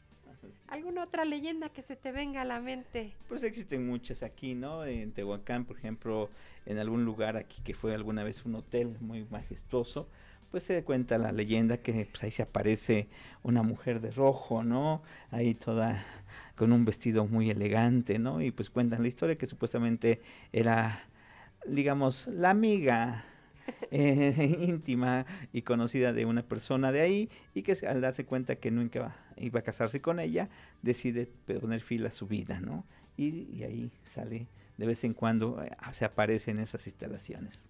¿Alguna 0.69 1.05
otra 1.05 1.25
leyenda 1.25 1.69
que 1.69 1.83
se 1.83 1.97
te 1.97 2.13
venga 2.13 2.43
a 2.43 2.45
la 2.45 2.61
mente? 2.61 3.13
Pues 3.29 3.43
existen 3.43 3.87
muchas 3.87 4.23
aquí, 4.23 4.55
¿no? 4.55 4.85
En 4.85 5.13
Tehuacán, 5.13 5.65
por 5.65 5.77
ejemplo, 5.77 6.31
en 6.67 6.79
algún 6.79 7.05
lugar 7.05 7.37
aquí 7.37 7.61
que 7.63 7.75
fue 7.75 7.95
alguna 7.95 8.23
vez 8.23 8.45
un 8.45 8.55
hotel 8.55 8.97
muy 9.01 9.27
majestuoso, 9.31 10.09
pues 10.51 10.65
se 10.65 10.83
cuenta 10.85 11.19
la 11.19 11.33
leyenda 11.33 11.79
que 11.79 12.09
pues, 12.11 12.23
ahí 12.25 12.31
se 12.31 12.43
aparece 12.43 13.09
una 13.43 13.63
mujer 13.63 14.01
de 14.01 14.11
rojo, 14.11 14.63
¿no? 14.63 15.03
Ahí 15.31 15.55
toda 15.55 16.05
con 16.57 16.73
un 16.73 16.85
vestido 16.85 17.27
muy 17.27 17.51
elegante, 17.51 18.19
¿no? 18.19 18.41
Y 18.41 18.51
pues 18.51 18.71
cuentan 18.71 19.03
la 19.03 19.09
historia 19.09 19.37
que 19.37 19.47
supuestamente 19.47 20.21
era, 20.53 21.05
digamos, 21.67 22.27
la 22.29 22.51
amiga 22.51 23.25
eh, 23.91 24.57
íntima 24.61 25.27
y 25.53 25.63
conocida 25.63 26.13
de 26.13 26.25
una 26.25 26.43
persona 26.43 26.93
de 26.93 27.01
ahí 27.01 27.31
y 27.55 27.63
que 27.63 27.77
al 27.87 28.01
darse 28.01 28.25
cuenta 28.25 28.57
que 28.57 28.71
nunca 28.71 29.17
iba 29.37 29.61
a 29.61 29.63
casarse 29.63 30.01
con 30.01 30.21
ella, 30.21 30.49
decide 30.83 31.27
poner 31.27 31.81
fin 31.81 32.07
a 32.07 32.11
su 32.11 32.27
vida, 32.27 32.61
¿no? 32.61 32.85
Y, 33.17 33.63
ahí 33.63 33.91
sale 34.05 34.47
de 34.79 34.87
vez 34.87 35.05
en 35.05 35.13
cuando, 35.13 35.63
eh, 35.63 35.71
se 35.93 36.07
aparece 36.07 36.53
en 36.53 36.59
esas 36.59 36.87
instalaciones. 36.87 37.69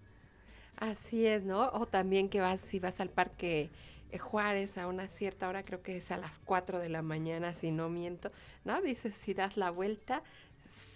Así 0.77 1.27
es, 1.27 1.43
¿no? 1.43 1.69
O 1.69 1.85
también 1.85 2.29
que 2.29 2.39
vas, 2.39 2.61
si 2.61 2.79
vas 2.79 3.01
al 3.01 3.09
parque 3.09 3.69
eh, 4.11 4.17
Juárez 4.17 4.77
a 4.77 4.87
una 4.87 5.07
cierta 5.07 5.47
hora, 5.47 5.63
creo 5.63 5.81
que 5.81 5.97
es 5.97 6.11
a 6.11 6.17
las 6.17 6.39
4 6.39 6.79
de 6.79 6.89
la 6.89 7.01
mañana, 7.01 7.53
si 7.53 7.71
no 7.71 7.89
miento, 7.89 8.31
¿no? 8.65 8.81
Dices, 8.81 9.13
si 9.15 9.33
das 9.33 9.57
la 9.57 9.71
vuelta, 9.71 10.23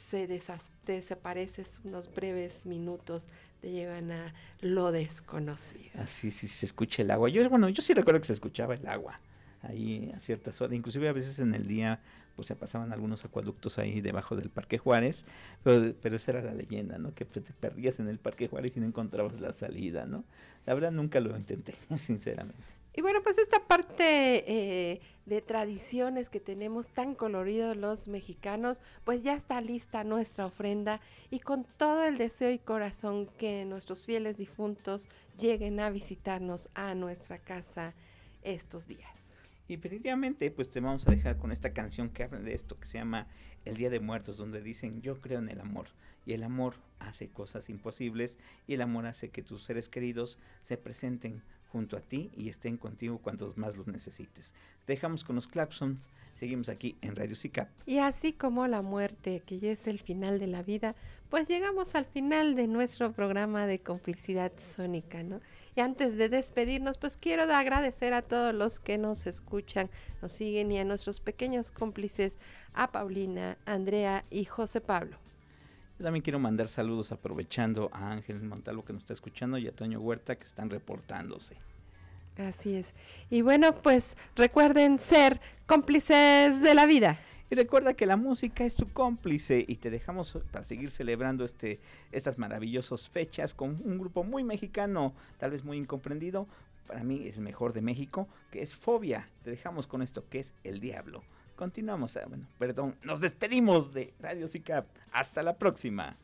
se 0.09 0.27
desapareces 0.85 1.81
unos 1.83 2.13
breves 2.13 2.65
minutos, 2.65 3.27
te 3.61 3.71
llevan 3.71 4.11
a 4.11 4.33
lo 4.61 4.91
desconocido. 4.91 6.01
Así, 6.01 6.31
sí, 6.31 6.47
se 6.47 6.65
escucha 6.65 7.01
el 7.01 7.11
agua. 7.11 7.29
Yo, 7.29 7.47
bueno, 7.49 7.69
yo 7.69 7.81
sí 7.81 7.93
recuerdo 7.93 8.19
que 8.19 8.27
se 8.27 8.33
escuchaba 8.33 8.75
el 8.75 8.87
agua 8.87 9.19
ahí 9.61 10.11
a 10.15 10.19
ciertas 10.19 10.61
horas, 10.61 10.75
inclusive 10.75 11.09
a 11.09 11.13
veces 11.13 11.39
en 11.39 11.53
el 11.55 11.67
día 11.67 11.99
pues 12.35 12.49
se 12.49 12.55
pasaban 12.55 12.91
algunos 12.91 13.23
acueductos 13.23 13.79
ahí 13.79 14.01
debajo 14.01 14.35
del 14.35 14.49
Parque 14.49 14.77
Juárez, 14.77 15.25
pero, 15.63 15.93
pero 16.01 16.17
esa 16.17 16.31
era 16.31 16.41
la 16.41 16.53
leyenda, 16.53 16.97
¿no? 16.97 17.13
Que 17.13 17.23
te 17.23 17.41
perdías 17.41 17.99
en 17.99 18.09
el 18.09 18.19
Parque 18.19 18.47
Juárez 18.49 18.75
y 18.75 18.81
no 18.81 18.85
encontrabas 18.85 19.39
la 19.39 19.53
salida, 19.53 20.05
¿no? 20.05 20.25
La 20.65 20.73
verdad 20.73 20.91
nunca 20.91 21.19
lo 21.21 21.35
intenté, 21.37 21.75
sinceramente. 21.97 22.61
Y 22.93 23.01
bueno, 23.01 23.21
pues 23.23 23.37
esta 23.37 23.65
parte 23.65 24.03
eh, 24.47 25.01
de 25.25 25.41
tradiciones 25.41 26.29
que 26.29 26.39
tenemos 26.39 26.89
tan 26.89 27.15
coloridos 27.15 27.75
los 27.75 28.07
mexicanos, 28.07 28.81
pues 29.03 29.23
ya 29.23 29.35
está 29.35 29.59
lista 29.61 30.03
nuestra 30.03 30.45
ofrenda 30.45 31.01
y 31.29 31.39
con 31.39 31.65
todo 31.77 32.05
el 32.05 32.17
deseo 32.17 32.51
y 32.51 32.59
corazón 32.59 33.27
que 33.37 33.65
nuestros 33.65 34.05
fieles 34.05 34.37
difuntos 34.37 35.07
lleguen 35.37 35.79
a 35.79 35.89
visitarnos 35.89 36.69
a 36.73 36.93
nuestra 36.95 37.39
casa 37.39 37.93
estos 38.43 38.87
días. 38.87 39.09
Y 39.67 39.77
definitivamente, 39.77 40.51
pues 40.51 40.69
te 40.69 40.79
vamos 40.79 41.07
a 41.07 41.11
dejar 41.11 41.37
con 41.37 41.51
esta 41.51 41.73
canción 41.73 42.09
que 42.09 42.23
habla 42.23 42.39
de 42.39 42.53
esto, 42.53 42.79
que 42.79 42.85
se 42.85 42.99
llama 42.99 43.27
El 43.65 43.77
Día 43.77 43.89
de 43.89 43.99
Muertos, 43.99 44.37
donde 44.37 44.61
dicen, 44.61 45.01
yo 45.01 45.19
creo 45.19 45.39
en 45.39 45.49
el 45.49 45.59
amor. 45.59 45.87
Y 46.27 46.33
el 46.33 46.43
amor 46.43 46.75
hace 46.99 47.29
cosas 47.29 47.69
imposibles 47.69 48.37
y 48.67 48.75
el 48.75 48.81
amor 48.81 49.07
hace 49.07 49.29
que 49.29 49.41
tus 49.41 49.63
seres 49.63 49.89
queridos 49.89 50.39
se 50.61 50.77
presenten 50.77 51.43
junto 51.71 51.97
a 51.97 52.01
ti 52.01 52.31
y 52.35 52.49
estén 52.49 52.77
contigo 52.77 53.17
cuantos 53.17 53.57
más 53.57 53.75
los 53.75 53.87
necesites. 53.87 54.53
Dejamos 54.87 55.23
con 55.23 55.35
los 55.35 55.47
claxons, 55.47 56.09
seguimos 56.33 56.69
aquí 56.69 56.95
en 57.01 57.15
Radio 57.15 57.35
SICAP. 57.35 57.69
Y 57.85 57.99
así 57.99 58.33
como 58.33 58.67
la 58.67 58.81
muerte, 58.81 59.41
que 59.45 59.59
ya 59.59 59.71
es 59.71 59.87
el 59.87 59.99
final 59.99 60.39
de 60.39 60.47
la 60.47 60.63
vida, 60.63 60.95
pues 61.29 61.47
llegamos 61.47 61.95
al 61.95 62.05
final 62.05 62.55
de 62.55 62.67
nuestro 62.67 63.11
programa 63.11 63.67
de 63.67 63.79
complicidad 63.79 64.51
sónica, 64.75 65.23
¿no? 65.23 65.41
Y 65.75 65.81
antes 65.81 66.15
de 66.15 66.29
despedirnos, 66.29 66.97
pues 66.97 67.17
quiero 67.17 67.43
agradecer 67.43 68.13
a 68.13 68.21
todos 68.21 68.53
los 68.53 68.79
que 68.79 68.97
nos 68.97 69.27
escuchan, 69.27 69.89
nos 70.21 70.31
siguen 70.31 70.71
y 70.71 70.77
a 70.79 70.85
nuestros 70.85 71.19
pequeños 71.19 71.71
cómplices, 71.71 72.37
a 72.73 72.91
Paulina, 72.91 73.57
Andrea 73.65 74.23
y 74.29 74.45
José 74.45 74.79
Pablo. 74.79 75.24
Yo 75.97 76.03
también 76.03 76.23
quiero 76.23 76.39
mandar 76.39 76.67
saludos 76.67 77.13
aprovechando 77.13 77.89
a 77.93 78.11
Ángel 78.11 78.41
Montalvo 78.41 78.83
que 78.83 78.91
nos 78.91 79.03
está 79.03 79.13
escuchando 79.13 79.57
y 79.57 79.67
a 79.67 79.71
Toño 79.71 80.01
Huerta 80.01 80.35
que 80.35 80.43
están 80.43 80.69
reportándose. 80.69 81.55
Así 82.37 82.75
es. 82.75 82.93
Y 83.29 83.41
bueno, 83.41 83.73
pues 83.73 84.17
recuerden 84.35 84.99
ser 84.99 85.39
cómplices 85.65 86.61
de 86.61 86.73
la 86.73 86.85
vida. 86.85 87.17
Y 87.49 87.55
recuerda 87.55 87.93
que 87.93 88.05
la 88.05 88.17
música 88.17 88.65
es 88.65 88.75
tu 88.75 88.89
cómplice 88.89 89.63
y 89.65 89.75
te 89.75 89.89
dejamos 89.89 90.37
para 90.51 90.65
seguir 90.65 90.91
celebrando 90.91 91.45
este, 91.45 91.79
estas 92.11 92.37
maravillosas 92.37 93.07
fechas 93.07 93.53
con 93.53 93.79
un 93.85 93.97
grupo 93.99 94.23
muy 94.23 94.43
mexicano, 94.43 95.13
tal 95.37 95.51
vez 95.51 95.63
muy 95.63 95.77
incomprendido. 95.77 96.47
Para 96.87 97.03
mí 97.03 97.25
es 97.25 97.37
mejor 97.37 97.71
de 97.71 97.81
México, 97.81 98.27
que 98.51 98.61
es 98.61 98.75
Fobia. 98.75 99.29
Te 99.43 99.51
dejamos 99.51 99.87
con 99.87 100.01
esto, 100.01 100.27
que 100.27 100.39
es 100.39 100.55
El 100.63 100.79
Diablo. 100.79 101.23
Continuamos, 101.55 102.17
ah, 102.17 102.25
bueno, 102.27 102.47
perdón, 102.59 102.95
nos 103.03 103.21
despedimos 103.21 103.93
de 103.93 104.13
Radio 104.19 104.47
SICAP. 104.47 104.87
Hasta 105.11 105.41
la 105.41 105.57
próxima. 105.57 106.17